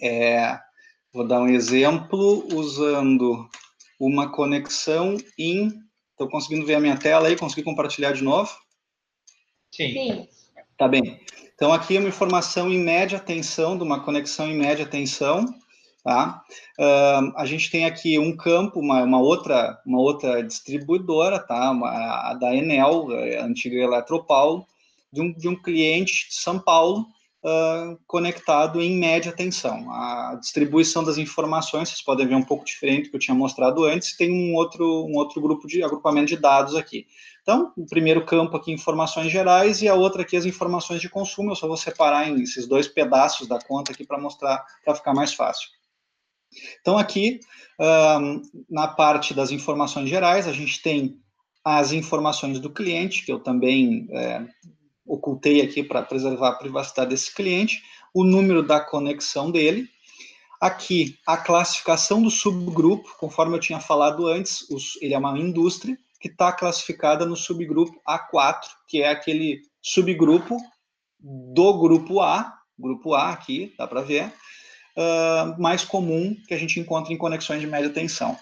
[0.01, 0.57] É,
[1.11, 3.49] Vou dar um exemplo usando
[3.99, 5.69] uma conexão em.
[6.11, 7.35] Estou conseguindo ver a minha tela aí?
[7.35, 8.51] Consegui compartilhar de novo?
[9.73, 9.91] Sim.
[9.91, 10.27] Sim.
[10.77, 11.19] Tá bem.
[11.55, 15.45] Então, aqui é uma informação em média tensão, de uma conexão em média tensão.
[16.03, 16.41] Tá?
[16.79, 21.71] Uh, a gente tem aqui um campo, uma, uma, outra, uma outra distribuidora, tá?
[21.71, 23.07] Uma, a da Enel,
[23.39, 24.65] a antiga Eletropaulo,
[25.11, 27.05] de um, de um cliente de São Paulo,
[27.43, 29.91] uh, conectado em média tensão.
[29.91, 33.83] A distribuição das informações, vocês podem ver um pouco diferente do que eu tinha mostrado
[33.83, 37.07] antes, tem um outro, um outro grupo de agrupamento de dados aqui.
[37.41, 41.51] Então, o primeiro campo aqui, informações gerais, e a outra aqui, as informações de consumo.
[41.51, 45.13] Eu só vou separar em esses dois pedaços da conta aqui para mostrar, para ficar
[45.13, 45.69] mais fácil.
[46.81, 47.39] Então, aqui,
[47.79, 51.19] um, na parte das informações gerais, a gente tem
[51.63, 54.45] as informações do cliente, que eu também é,
[55.05, 57.81] ocultei aqui para preservar a privacidade desse cliente,
[58.13, 59.87] o número da conexão dele.
[60.59, 65.97] Aqui, a classificação do subgrupo, conforme eu tinha falado antes, os, ele é uma indústria
[66.19, 70.57] que está classificada no subgrupo A4, que é aquele subgrupo
[71.19, 74.33] do grupo A, grupo A aqui, dá para ver,
[74.97, 78.37] uh, mais comum que a gente encontra em conexões de média tensão.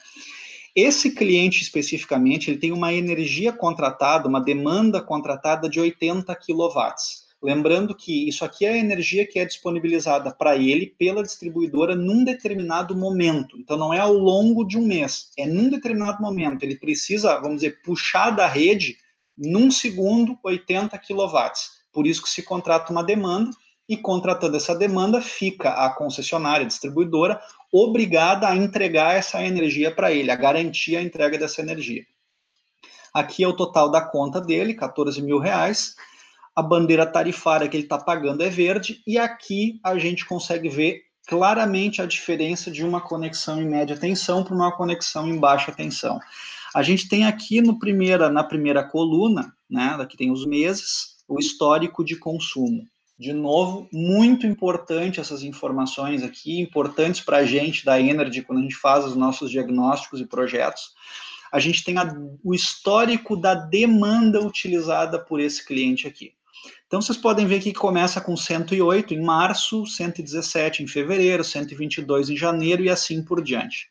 [0.75, 6.93] Esse cliente especificamente, ele tem uma energia contratada, uma demanda contratada de 80 kW.
[7.41, 12.23] Lembrando que isso aqui é a energia que é disponibilizada para ele pela distribuidora num
[12.23, 13.57] determinado momento.
[13.59, 16.63] Então não é ao longo de um mês, é num determinado momento.
[16.63, 18.97] Ele precisa, vamos dizer, puxar da rede
[19.37, 21.51] num segundo 80 kW.
[21.91, 23.51] Por isso que se contrata uma demanda
[23.87, 27.39] e contratando essa demanda, fica a concessionária, a distribuidora,
[27.71, 32.05] obrigada a entregar essa energia para ele, a garantir a entrega dessa energia.
[33.13, 35.95] Aqui é o total da conta dele, 14 mil reais.
[36.55, 41.03] A bandeira tarifária que ele está pagando é verde, e aqui a gente consegue ver
[41.27, 46.19] claramente a diferença de uma conexão em média tensão para uma conexão em baixa tensão.
[46.73, 51.39] A gente tem aqui no primeira, na primeira coluna, né, aqui tem os meses, o
[51.39, 52.87] histórico de consumo.
[53.19, 58.61] De novo, muito importante essas informações aqui, importantes para a gente da Energy, quando a
[58.61, 60.93] gente faz os nossos diagnósticos e projetos.
[61.51, 66.33] A gente tem a, o histórico da demanda utilizada por esse cliente aqui.
[66.85, 72.37] Então, vocês podem ver que começa com 108 em março, 117 em fevereiro, 122 em
[72.37, 73.89] janeiro e assim por diante.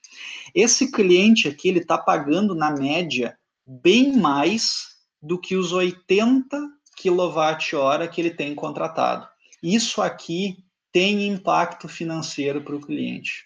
[0.54, 8.08] Esse cliente aqui, ele está pagando, na média, bem mais do que os 80 quilowatt-hora
[8.08, 9.28] que ele tem contratado.
[9.62, 13.44] Isso aqui tem impacto financeiro para o cliente,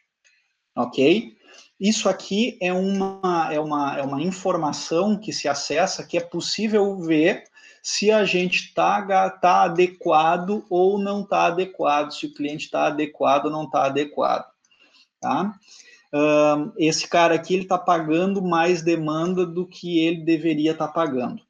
[0.76, 1.36] ok?
[1.78, 6.96] Isso aqui é uma, é, uma, é uma informação que se acessa que é possível
[6.98, 7.44] ver
[7.82, 13.46] se a gente está tá adequado ou não está adequado, se o cliente está adequado
[13.46, 14.46] ou não está adequado.
[15.18, 15.54] Tá?
[16.12, 20.92] uh, esse cara aqui ele está pagando mais demanda do que ele deveria estar tá
[20.92, 21.42] pagando.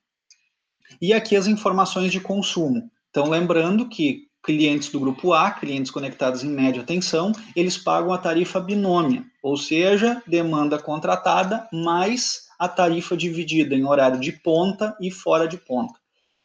[1.01, 2.91] E aqui as informações de consumo.
[3.11, 8.19] Então, lembrando que clientes do grupo A, clientes conectados em média tensão, eles pagam a
[8.19, 15.11] tarifa binômia, ou seja, demanda contratada mais a tarifa dividida em horário de ponta e
[15.11, 15.95] fora de ponta.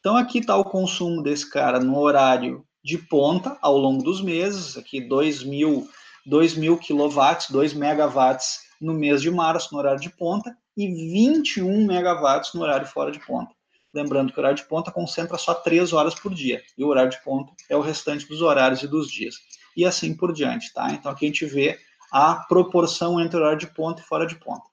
[0.00, 4.76] Então, aqui está o consumo desse cara no horário de ponta ao longo dos meses,
[4.76, 5.88] aqui 2 mil,
[6.24, 11.84] 2 mil quilowatts, 2 megawatts no mês de março, no horário de ponta, e 21
[11.86, 13.55] megawatts no horário fora de ponta.
[13.96, 17.10] Lembrando que o horário de ponta concentra só 3 horas por dia, e o horário
[17.10, 19.36] de ponta é o restante dos horários e dos dias.
[19.74, 20.90] E assim por diante, tá?
[20.90, 21.78] Então aqui a gente vê
[22.12, 24.64] a proporção entre horário de ponta e fora de ponta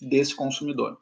[0.00, 0.98] desse consumidor.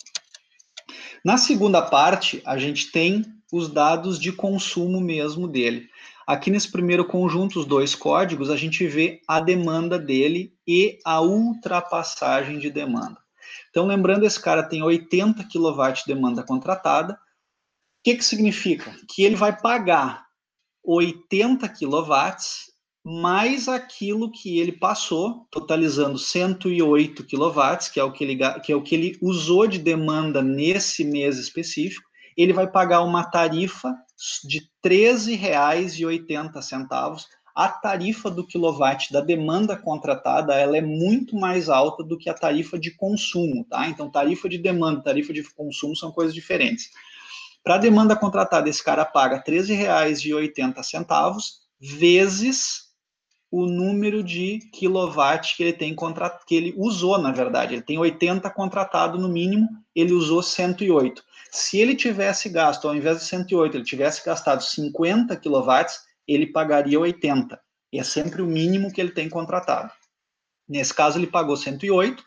[1.25, 5.89] Na segunda parte, a gente tem os dados de consumo mesmo dele.
[6.27, 11.23] Aqui nesse primeiro conjunto, os dois códigos, a gente vê a demanda dele e a
[11.23, 13.17] ultrapassagem de demanda.
[13.71, 17.19] Então, lembrando, esse cara tem 80 kW de demanda contratada,
[18.03, 18.93] que, que significa?
[19.09, 20.27] Que ele vai pagar
[20.85, 22.73] 80 quilowatts
[23.05, 28.77] mais aquilo que ele passou, totalizando 108 quilowatts, que é o que ele, que é
[28.77, 33.93] o que ele usou de demanda nesse mês específico, ele vai pagar uma tarifa
[34.45, 37.25] de R$ 13,80.
[37.55, 42.35] A tarifa do quilowatt da demanda contratada, ela é muito mais alta do que a
[42.35, 43.87] tarifa de consumo, tá?
[43.89, 46.89] Então, tarifa de demanda tarifa de consumo são coisas diferentes.
[47.65, 51.37] Para a demanda contratada, esse cara paga R$ 13,80
[51.81, 52.93] vezes
[53.53, 55.95] o número de quilowatt que ele tem
[56.47, 57.75] que ele usou, na verdade.
[57.75, 61.23] Ele tem 80 contratado no mínimo, ele usou 108.
[61.51, 66.99] Se ele tivesse gasto, ao invés de 108, ele tivesse gastado 50 quilowatts, ele pagaria
[66.99, 67.61] 80.
[67.93, 69.93] E é sempre o mínimo que ele tem contratado.
[70.67, 72.25] Nesse caso, ele pagou 108,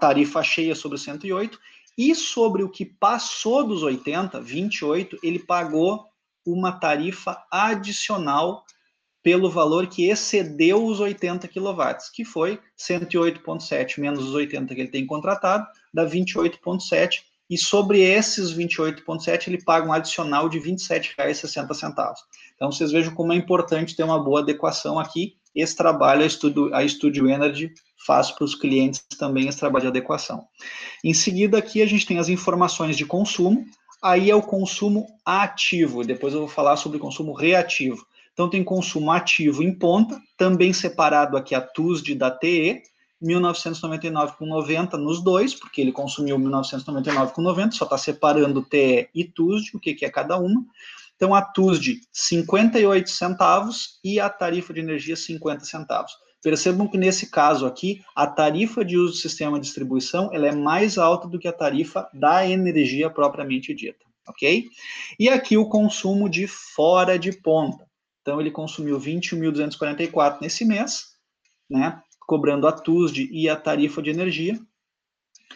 [0.00, 1.58] tarifa cheia sobre 108,
[1.96, 6.06] e sobre o que passou dos 80, 28, ele pagou
[6.44, 8.64] uma tarifa adicional
[9.22, 11.82] pelo valor que excedeu os 80 kW,
[12.12, 17.20] que foi 108,7 menos os 80 que ele tem contratado, dá 28,7.
[17.48, 22.14] E sobre esses 28,7 ele paga um adicional de R$ 27,60.
[22.56, 25.36] Então vocês vejam como é importante ter uma boa adequação aqui.
[25.54, 27.72] Esse trabalho a Studio, a Studio Energy
[28.06, 30.44] faz para os clientes também esse trabalho de adequação.
[31.04, 33.64] Em seguida, aqui a gente tem as informações de consumo,
[34.02, 38.04] aí é o consumo ativo, depois eu vou falar sobre consumo reativo.
[38.32, 42.82] Então, tem consumo ativo em ponta, também separado aqui a TUSD da TE,
[43.22, 49.94] 1999,90 nos dois, porque ele consumiu 1999,90, só está separando TE e TUSD, o que,
[49.94, 50.64] que é cada uma.
[51.14, 56.12] Então, a TUSD, 58 centavos e a tarifa de energia, 50 centavos.
[56.42, 60.52] Percebam que nesse caso aqui, a tarifa de uso do sistema de distribuição ela é
[60.54, 64.68] mais alta do que a tarifa da energia propriamente dita, ok?
[65.20, 67.88] E aqui o consumo de fora de ponta.
[68.20, 71.12] Então ele consumiu 21.244 nesse mês,
[71.70, 72.02] né?
[72.26, 74.58] Cobrando a TUSD e a tarifa de energia.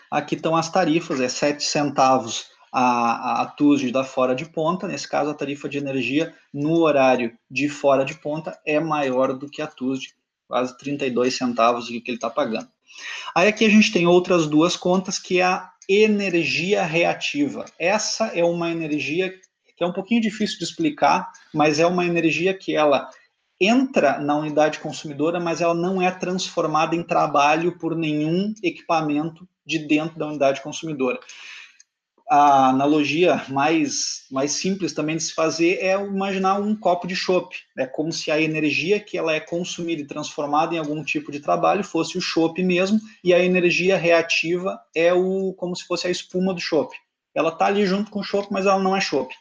[0.08, 5.08] Aqui estão as tarifas, é 7 centavos a, a TUSD da fora de ponta, nesse
[5.08, 9.60] caso a tarifa de energia no horário de fora de ponta é maior do que
[9.60, 10.14] a TUSD
[10.48, 12.68] quase 32 centavos que ele está pagando.
[13.34, 17.64] Aí aqui a gente tem outras duas contas, que é a energia reativa.
[17.78, 19.32] Essa é uma energia
[19.76, 23.10] que é um pouquinho difícil de explicar, mas é uma energia que ela
[23.60, 29.78] entra na unidade consumidora, mas ela não é transformada em trabalho por nenhum equipamento de
[29.78, 31.18] dentro da unidade consumidora
[32.28, 37.56] a analogia mais, mais simples também de se fazer é imaginar um copo de chopp.
[37.78, 41.38] É como se a energia que ela é consumida e transformada em algum tipo de
[41.38, 46.10] trabalho fosse o chopp mesmo, e a energia reativa é o como se fosse a
[46.10, 46.96] espuma do chopp.
[47.34, 49.32] Ela está ali junto com o chopp, mas ela não é chopp.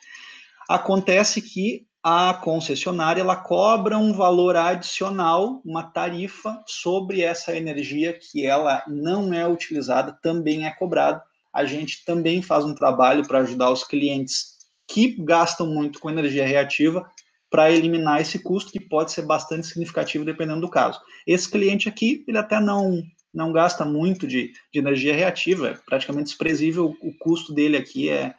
[0.70, 8.46] Acontece que a concessionária ela cobra um valor adicional, uma tarifa sobre essa energia que
[8.46, 11.20] ela não é utilizada, também é cobrado
[11.56, 16.46] a gente também faz um trabalho para ajudar os clientes que gastam muito com energia
[16.46, 17.10] reativa
[17.50, 21.00] para eliminar esse custo que pode ser bastante significativo dependendo do caso.
[21.26, 23.02] Esse cliente aqui, ele até não
[23.34, 28.34] não gasta muito de, de energia reativa, é praticamente desprezível, o custo dele aqui é,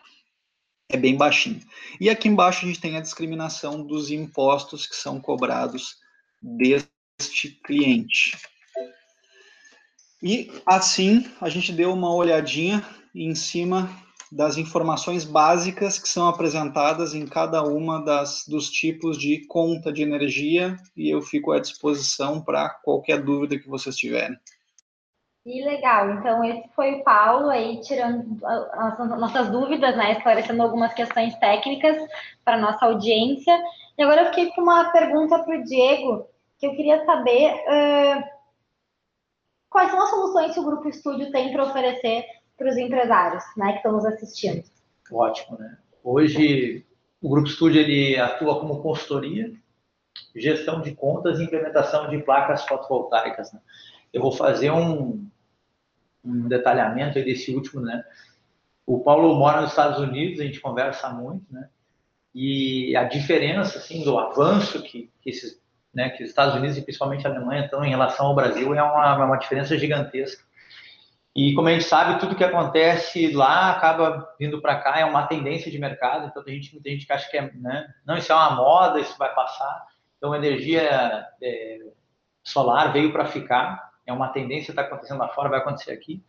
[0.89, 1.61] é bem baixinho.
[2.01, 5.97] E aqui embaixo a gente tem a discriminação dos impostos que são cobrados
[6.43, 8.39] deste cliente.
[10.23, 12.83] E assim a gente deu uma olhadinha
[13.17, 13.89] em cima
[14.31, 20.03] das informações básicas que são apresentadas em cada uma das, dos tipos de conta de
[20.03, 24.37] energia e eu fico à disposição para qualquer dúvida que vocês tiverem.
[25.45, 26.11] Que legal.
[26.11, 30.15] Então, esse foi o Paulo aí, tirando as nossas dúvidas, né?
[30.15, 31.97] Esclarecendo algumas questões técnicas
[32.45, 33.57] para nossa audiência.
[33.97, 38.25] E agora eu fiquei com uma pergunta para o Diego, que eu queria saber uh,
[39.71, 43.73] quais são as soluções que o Grupo Estúdio tem para oferecer para os empresários, né,
[43.73, 44.65] que estão nos assistindo.
[45.11, 45.79] Ótimo, né?
[46.03, 46.85] Hoje,
[47.21, 49.53] o Grupo Estúdio ele atua como consultoria,
[50.35, 53.53] gestão de contas e implementação de placas fotovoltaicas.
[53.53, 53.61] Né?
[54.13, 55.29] Eu vou fazer um,
[56.25, 58.05] um detalhamento desse último, né?
[58.87, 61.69] O Paulo mora nos Estados Unidos, a gente conversa muito, né?
[62.33, 65.61] E a diferença, assim, do avanço que, que esses,
[65.93, 68.83] né, que os Estados Unidos e principalmente a Alemanha estão em relação ao Brasil é
[68.83, 70.45] uma, uma diferença gigantesca.
[71.37, 75.27] E como a gente sabe, tudo que acontece lá acaba vindo para cá, é uma
[75.27, 76.29] tendência de mercado.
[76.29, 79.19] Então, a gente, gente que acha que é, né, não, isso é uma moda, isso
[79.19, 79.85] vai passar.
[80.17, 81.79] Então, a energia é,
[82.43, 86.23] solar veio para ficar é uma tendência está acontecendo lá fora, vai acontecer aqui.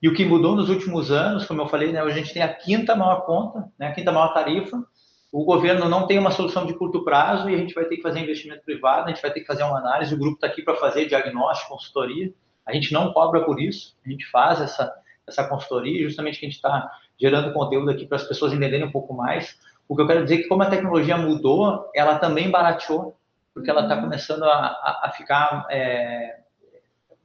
[0.00, 2.42] E o que mudou nos últimos anos, como eu falei, né, hoje a gente tem
[2.42, 4.84] a quinta maior conta, né, a quinta maior tarifa.
[5.32, 8.02] O governo não tem uma solução de curto prazo e a gente vai ter que
[8.02, 10.14] fazer investimento privado, a gente vai ter que fazer uma análise.
[10.14, 12.32] O grupo está aqui para fazer diagnóstico, consultoria.
[12.66, 14.92] A gente não cobra por isso, a gente faz essa,
[15.26, 16.90] essa consultoria, justamente que a gente está
[17.20, 19.58] gerando conteúdo aqui para as pessoas entenderem um pouco mais.
[19.88, 23.16] O que eu quero dizer é que, como a tecnologia mudou, ela também barateou,
[23.52, 24.02] porque ela está uhum.
[24.02, 26.40] começando a, a, a ficar é,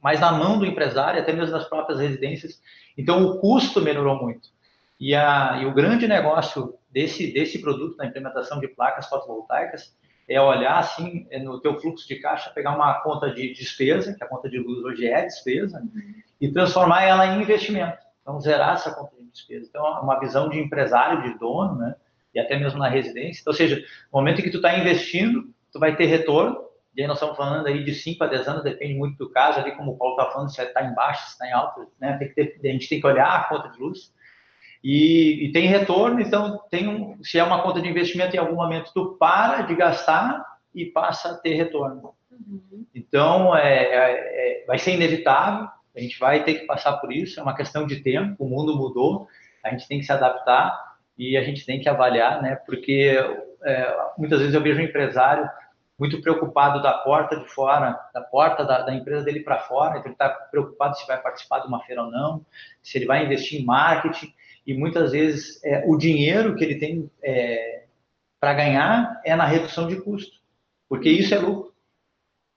[0.02, 2.60] mas na mão do empresário, até mesmo das próprias residências.
[2.96, 4.48] Então, o custo melhorou muito.
[4.98, 9.94] E, a, e o grande negócio desse, desse produto, na implementação de placas fotovoltaicas,
[10.30, 14.22] é olhar assim é no teu fluxo de caixa, pegar uma conta de despesa, que
[14.22, 16.14] a conta de luz hoje é despesa, uhum.
[16.40, 17.98] e transformar ela em investimento.
[18.22, 19.66] Então, zerar essa conta de despesa.
[19.68, 21.96] Então, é uma visão de empresário, de dono, né?
[22.32, 23.40] E até mesmo na residência.
[23.40, 26.64] Então, ou seja, no momento em que tu está investindo, tu vai ter retorno,
[26.94, 29.58] e aí nós estamos falando aí de 5 a 10 anos, depende muito do caso,
[29.58, 32.16] ali como o Paulo está falando, se está em baixo, se está em alto, né?
[32.18, 34.12] Tem que ter, a gente tem que olhar a conta de luz.
[34.82, 38.56] E, e tem retorno, então tem um, se é uma conta de investimento, em algum
[38.56, 42.14] momento tu para de gastar e passa a ter retorno.
[42.30, 42.86] Uhum.
[42.94, 47.38] Então, é, é, é, vai ser inevitável, a gente vai ter que passar por isso,
[47.38, 49.28] é uma questão de tempo, o mundo mudou,
[49.62, 52.56] a gente tem que se adaptar e a gente tem que avaliar, né?
[52.64, 53.18] Porque
[53.62, 55.48] é, muitas vezes eu vejo um empresário
[55.98, 60.06] muito preocupado da porta de fora, da porta da, da empresa dele para fora, então
[60.06, 62.46] ele está preocupado se vai participar de uma feira ou não,
[62.82, 64.32] se ele vai investir em marketing,
[64.66, 67.84] e muitas vezes é, o dinheiro que ele tem é,
[68.38, 70.38] para ganhar é na redução de custo,
[70.88, 71.70] porque isso é lucro.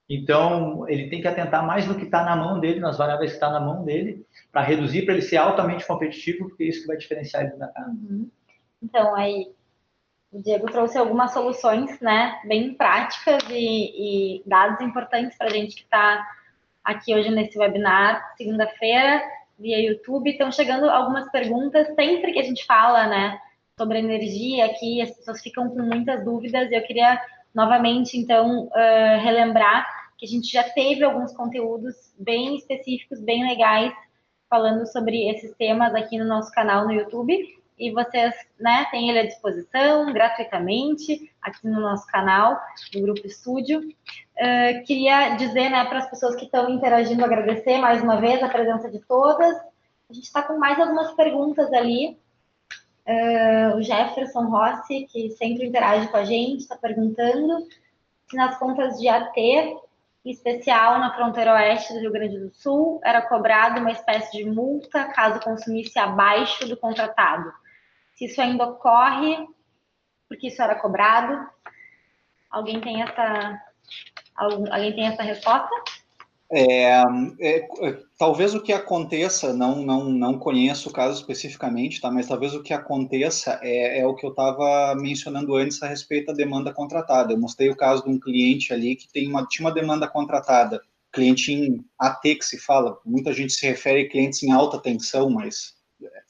[0.09, 3.37] Então, ele tem que atentar mais no que está na mão dele, nas variáveis que
[3.37, 6.87] está na mão dele, para reduzir, para ele ser altamente competitivo, porque é isso que
[6.87, 7.89] vai diferenciar ele do mercado.
[7.89, 8.29] Uhum.
[8.81, 9.47] Então, aí,
[10.31, 15.75] o Diego trouxe algumas soluções, né, bem práticas e, e dados importantes para a gente
[15.75, 16.27] que está
[16.83, 19.23] aqui hoje nesse webinar, segunda-feira,
[19.63, 20.29] via YouTube.
[20.29, 23.39] Estão chegando algumas perguntas, sempre que a gente fala, né,
[23.79, 27.19] sobre energia aqui, as pessoas ficam com muitas dúvidas e eu queria
[27.55, 29.87] novamente, então, uh, relembrar
[30.17, 33.93] que a gente já teve alguns conteúdos bem específicos, bem legais,
[34.49, 39.19] falando sobre esses temas aqui no nosso canal no YouTube e vocês né, têm ele
[39.19, 42.59] à disposição gratuitamente aqui no nosso canal,
[42.91, 43.79] do Grupo Estúdio.
[43.79, 48.49] Uh, queria dizer né, para as pessoas que estão interagindo, agradecer mais uma vez a
[48.49, 49.55] presença de todas.
[50.09, 52.17] A gente está com mais algumas perguntas ali.
[53.05, 57.67] Uh, o Jefferson Rossi, que sempre interage com a gente, está perguntando
[58.29, 63.01] se nas contas de AT, em especial na fronteira oeste do Rio Grande do Sul,
[63.03, 67.51] era cobrado uma espécie de multa caso consumisse abaixo do contratado
[68.23, 69.47] se isso ainda ocorre,
[70.27, 71.47] porque isso era cobrado.
[72.49, 73.59] Alguém tem essa,
[74.37, 75.69] alguém tem essa resposta?
[76.51, 77.01] É,
[77.39, 82.11] é, é, talvez o que aconteça, não, não, não conheço o caso especificamente, tá?
[82.11, 86.27] mas talvez o que aconteça é, é o que eu estava mencionando antes a respeito
[86.27, 87.33] da demanda contratada.
[87.33, 90.79] Eu mostrei o caso de um cliente ali que tem uma, tinha uma demanda contratada,
[91.11, 95.31] cliente em AT que se fala, muita gente se refere a clientes em alta tensão,
[95.31, 95.72] mas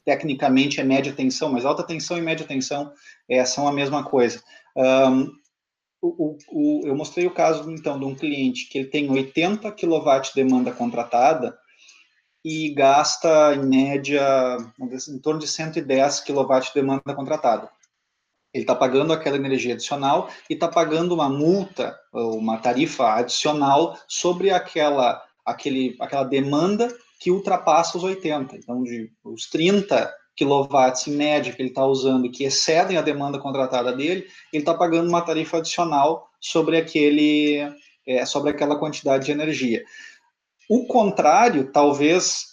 [0.05, 2.91] tecnicamente é média tensão, mas alta tensão e média tensão
[3.29, 4.41] é, são a mesma coisa.
[4.75, 5.31] Um,
[6.01, 10.21] o, o, eu mostrei o caso, então, de um cliente que ele tem 80 kW
[10.21, 11.57] de demanda contratada
[12.43, 14.57] e gasta, em média,
[15.09, 17.69] em torno de 110 kW de demanda contratada.
[18.53, 24.51] Ele está pagando aquela energia adicional e está pagando uma multa, uma tarifa adicional sobre
[24.51, 26.93] aquela, aquele, aquela demanda
[27.23, 28.57] que ultrapassa os 80.
[28.57, 33.39] Então, de os 30 quilowatts em média que ele está usando, que excedem a demanda
[33.39, 37.59] contratada dele, ele está pagando uma tarifa adicional sobre aquele,
[38.05, 39.85] é, sobre aquela quantidade de energia.
[40.69, 42.51] o contrário, talvez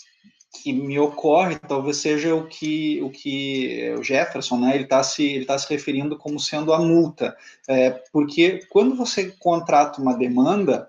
[0.62, 4.74] que me ocorre, talvez seja o que o que o Jefferson, né?
[4.74, 7.36] Ele está se ele tá se referindo como sendo a multa,
[7.68, 10.88] é, porque quando você contrata uma demanda,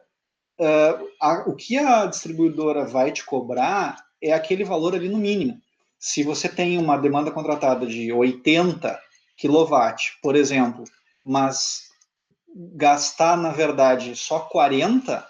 [0.61, 5.59] uh, a, o que a distribuidora vai te cobrar é aquele valor ali no mínimo.
[5.97, 8.99] Se você tem uma demanda contratada de 80
[9.39, 10.83] kW, por exemplo,
[11.25, 11.89] mas
[12.75, 15.27] gastar, na verdade, só 40,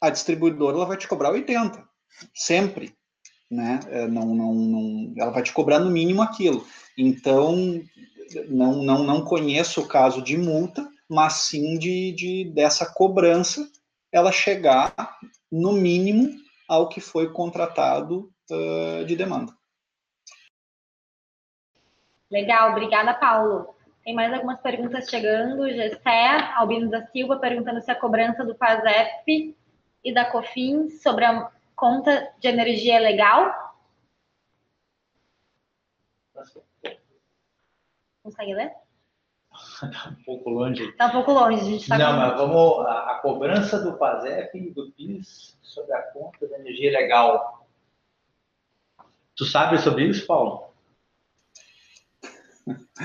[0.00, 1.82] a distribuidora ela vai te cobrar 80,
[2.34, 2.94] sempre.
[3.50, 3.80] Né?
[3.88, 6.66] É, não, não, não, ela vai te cobrar no mínimo aquilo.
[6.96, 7.82] Então,
[8.48, 13.68] não, não, não conheço o caso de multa, mas sim de, de dessa cobrança
[14.14, 14.94] ela chegar
[15.50, 16.30] no mínimo
[16.68, 19.52] ao que foi contratado uh, de demanda.
[22.30, 23.74] Legal, obrigada, Paulo.
[24.04, 25.68] Tem mais algumas perguntas chegando.
[25.68, 29.56] Gessé Albino da Silva perguntando se a cobrança do PASEP
[30.04, 33.52] e da COFINS sobre a conta de energia é legal.
[38.22, 38.83] Consegue ler?
[39.64, 40.84] Está um pouco longe.
[40.84, 42.18] Está um pouco longe, a gente está Não, com...
[42.18, 42.86] mas vamos.
[42.86, 47.66] A, a, cobrança do PASEP e do PIS sobre a conta da energia legal.
[49.36, 50.68] Tu sabe sobre isso, Paulo?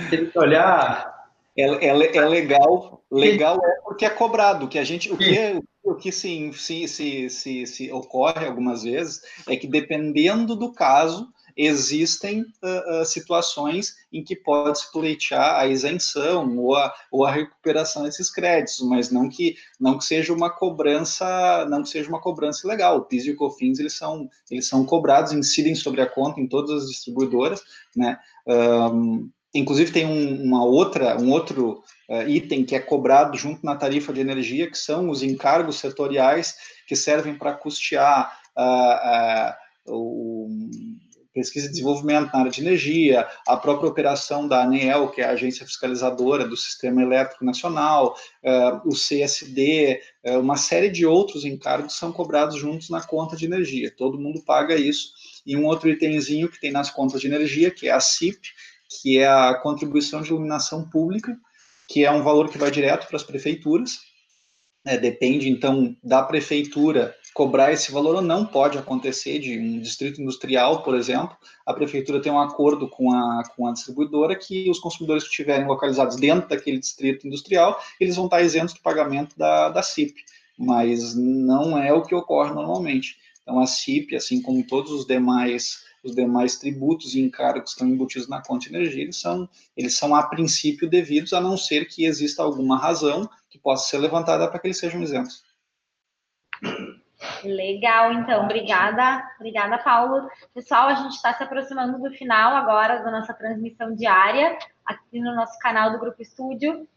[0.09, 1.17] Teve que olhar.
[1.57, 4.67] É, é, é legal, legal é porque é cobrado.
[4.67, 8.83] Que a gente, o que, é, o que se, se, se, se, se ocorre algumas
[8.83, 15.67] vezes é que dependendo do caso, existem uh, uh, situações em que pode-se pleitear a
[15.67, 20.49] isenção ou a, ou a recuperação desses créditos, mas não que não que seja uma
[20.49, 22.97] cobrança, não que seja uma cobrança ilegal.
[22.97, 26.47] O PIS e o COFINS eles são eles são cobrados, incidem sobre a conta em
[26.47, 27.61] todas as distribuidoras,
[27.95, 28.19] né?
[28.47, 33.75] Um, inclusive tem um, uma outra um outro uh, item que é cobrado junto na
[33.75, 36.55] tarifa de energia, que são os encargos setoriais
[36.87, 38.37] que servem para custear
[39.85, 40.28] o
[41.39, 45.31] pesquisa e desenvolvimento na área de energia, a própria operação da ANEEL, que é a
[45.31, 51.97] agência fiscalizadora do Sistema Elétrico Nacional, uh, o CSD, uh, uma série de outros encargos
[51.97, 53.89] são cobrados juntos na conta de energia.
[53.95, 55.13] Todo mundo paga isso.
[55.45, 58.49] E um outro itemzinho que tem nas contas de energia, que é a CIP,
[59.01, 61.37] que é a contribuição de iluminação pública,
[61.87, 63.99] que é um valor que vai direto para as prefeituras.
[64.85, 70.21] É, depende, então, da prefeitura cobrar esse valor ou não pode acontecer de um distrito
[70.21, 74.79] industrial, por exemplo, a prefeitura tem um acordo com a, com a distribuidora que os
[74.79, 79.69] consumidores que estiverem localizados dentro daquele distrito industrial, eles vão estar isentos do pagamento da,
[79.69, 80.15] da CIP,
[80.57, 83.17] mas não é o que ocorre normalmente.
[83.41, 87.87] Então, a CIP, assim como todos os demais os demais tributos e encargos que estão
[87.87, 91.85] embutidos na conta de energia, eles são, eles são a princípio devidos, a não ser
[91.89, 95.43] que exista alguma razão que possa ser levantada para que eles sejam isentos.
[97.43, 100.29] Legal, então, obrigada, obrigada, Paulo.
[100.53, 105.35] Pessoal, a gente está se aproximando do final agora da nossa transmissão diária, aqui no
[105.35, 106.87] nosso canal do Grupo Estúdio,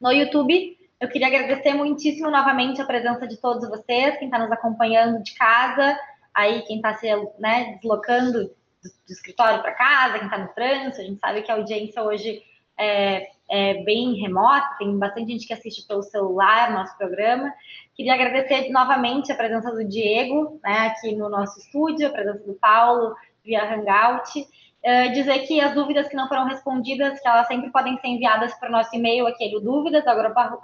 [0.00, 0.78] no YouTube.
[0.98, 5.34] Eu queria agradecer muitíssimo novamente a presença de todos vocês, quem está nos acompanhando de
[5.34, 5.98] casa,
[6.32, 7.08] aí quem está se
[7.38, 11.50] né, deslocando do, do escritório para casa, quem está no trânsito, a gente sabe que
[11.50, 12.42] a audiência hoje
[12.78, 17.52] é, é, bem remota, tem bastante gente que assiste pelo celular nosso programa.
[17.94, 22.54] Queria agradecer novamente a presença do Diego, né, aqui no nosso estúdio, a presença do
[22.54, 24.46] Paulo via Hangout.
[24.82, 28.54] Uh, dizer que as dúvidas que não foram respondidas, que elas sempre podem ser enviadas
[28.54, 30.58] para o nosso e-mail, aquele dúvidas, arroba.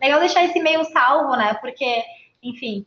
[0.00, 1.54] Legal deixar esse e-mail salvo, né?
[1.54, 2.04] Porque,
[2.44, 2.86] enfim,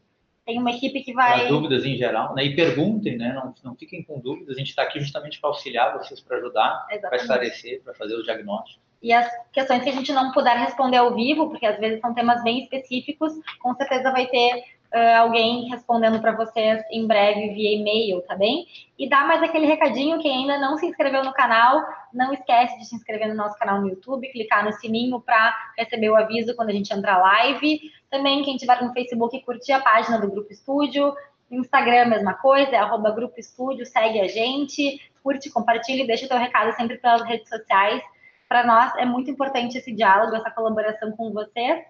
[0.52, 1.44] tem uma equipe que vai.
[1.44, 2.44] As dúvidas em geral, né?
[2.44, 3.34] E perguntem, né?
[3.34, 4.56] Não, não fiquem com dúvidas.
[4.56, 8.24] A gente está aqui justamente para auxiliar vocês, para ajudar, para esclarecer, para fazer o
[8.24, 8.82] diagnóstico.
[9.02, 12.14] E as questões que a gente não puder responder ao vivo, porque às vezes são
[12.14, 17.78] temas bem específicos, com certeza vai ter uh, alguém respondendo para vocês em breve via
[17.78, 18.68] e-mail, tá bem?
[19.00, 21.82] E dá mais aquele recadinho, quem ainda não se inscreveu no canal,
[22.14, 26.10] não esquece de se inscrever no nosso canal no YouTube, clicar no sininho para receber
[26.10, 27.80] o aviso quando a gente entrar live.
[28.12, 31.16] Também, quem estiver no Facebook, curtir a página do Grupo Estúdio.
[31.50, 36.38] Instagram, mesma coisa, é arroba Grupo Estúdio, segue a gente, curte, compartilhe, deixa o teu
[36.38, 38.02] recado sempre pelas redes sociais.
[38.48, 41.84] Para nós é muito importante esse diálogo, essa colaboração com vocês.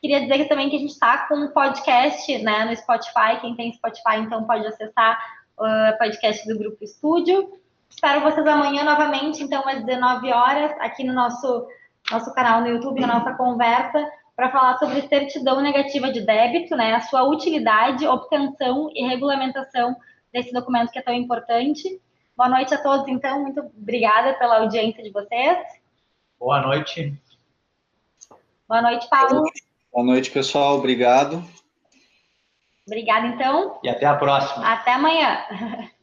[0.00, 3.40] Queria dizer também que a gente está com um podcast né, no Spotify.
[3.40, 5.18] Quem tem Spotify, então, pode acessar
[5.56, 7.60] o podcast do Grupo Estúdio.
[7.88, 11.66] Espero vocês amanhã novamente, então, às 19 horas, aqui no nosso,
[12.10, 14.08] nosso canal no YouTube, na nossa conversa,
[14.40, 19.94] para falar sobre certidão negativa de débito, né, a sua utilidade, obtenção e regulamentação
[20.32, 22.00] desse documento que é tão importante.
[22.34, 23.42] Boa noite a todos, então.
[23.42, 25.58] Muito obrigada pela audiência de vocês.
[26.38, 27.14] Boa noite.
[28.66, 29.44] Boa noite, Paulo.
[29.92, 30.78] Boa noite, pessoal.
[30.78, 31.44] Obrigado.
[32.86, 33.78] Obrigada, então.
[33.84, 34.66] E até a próxima.
[34.66, 35.44] Até amanhã.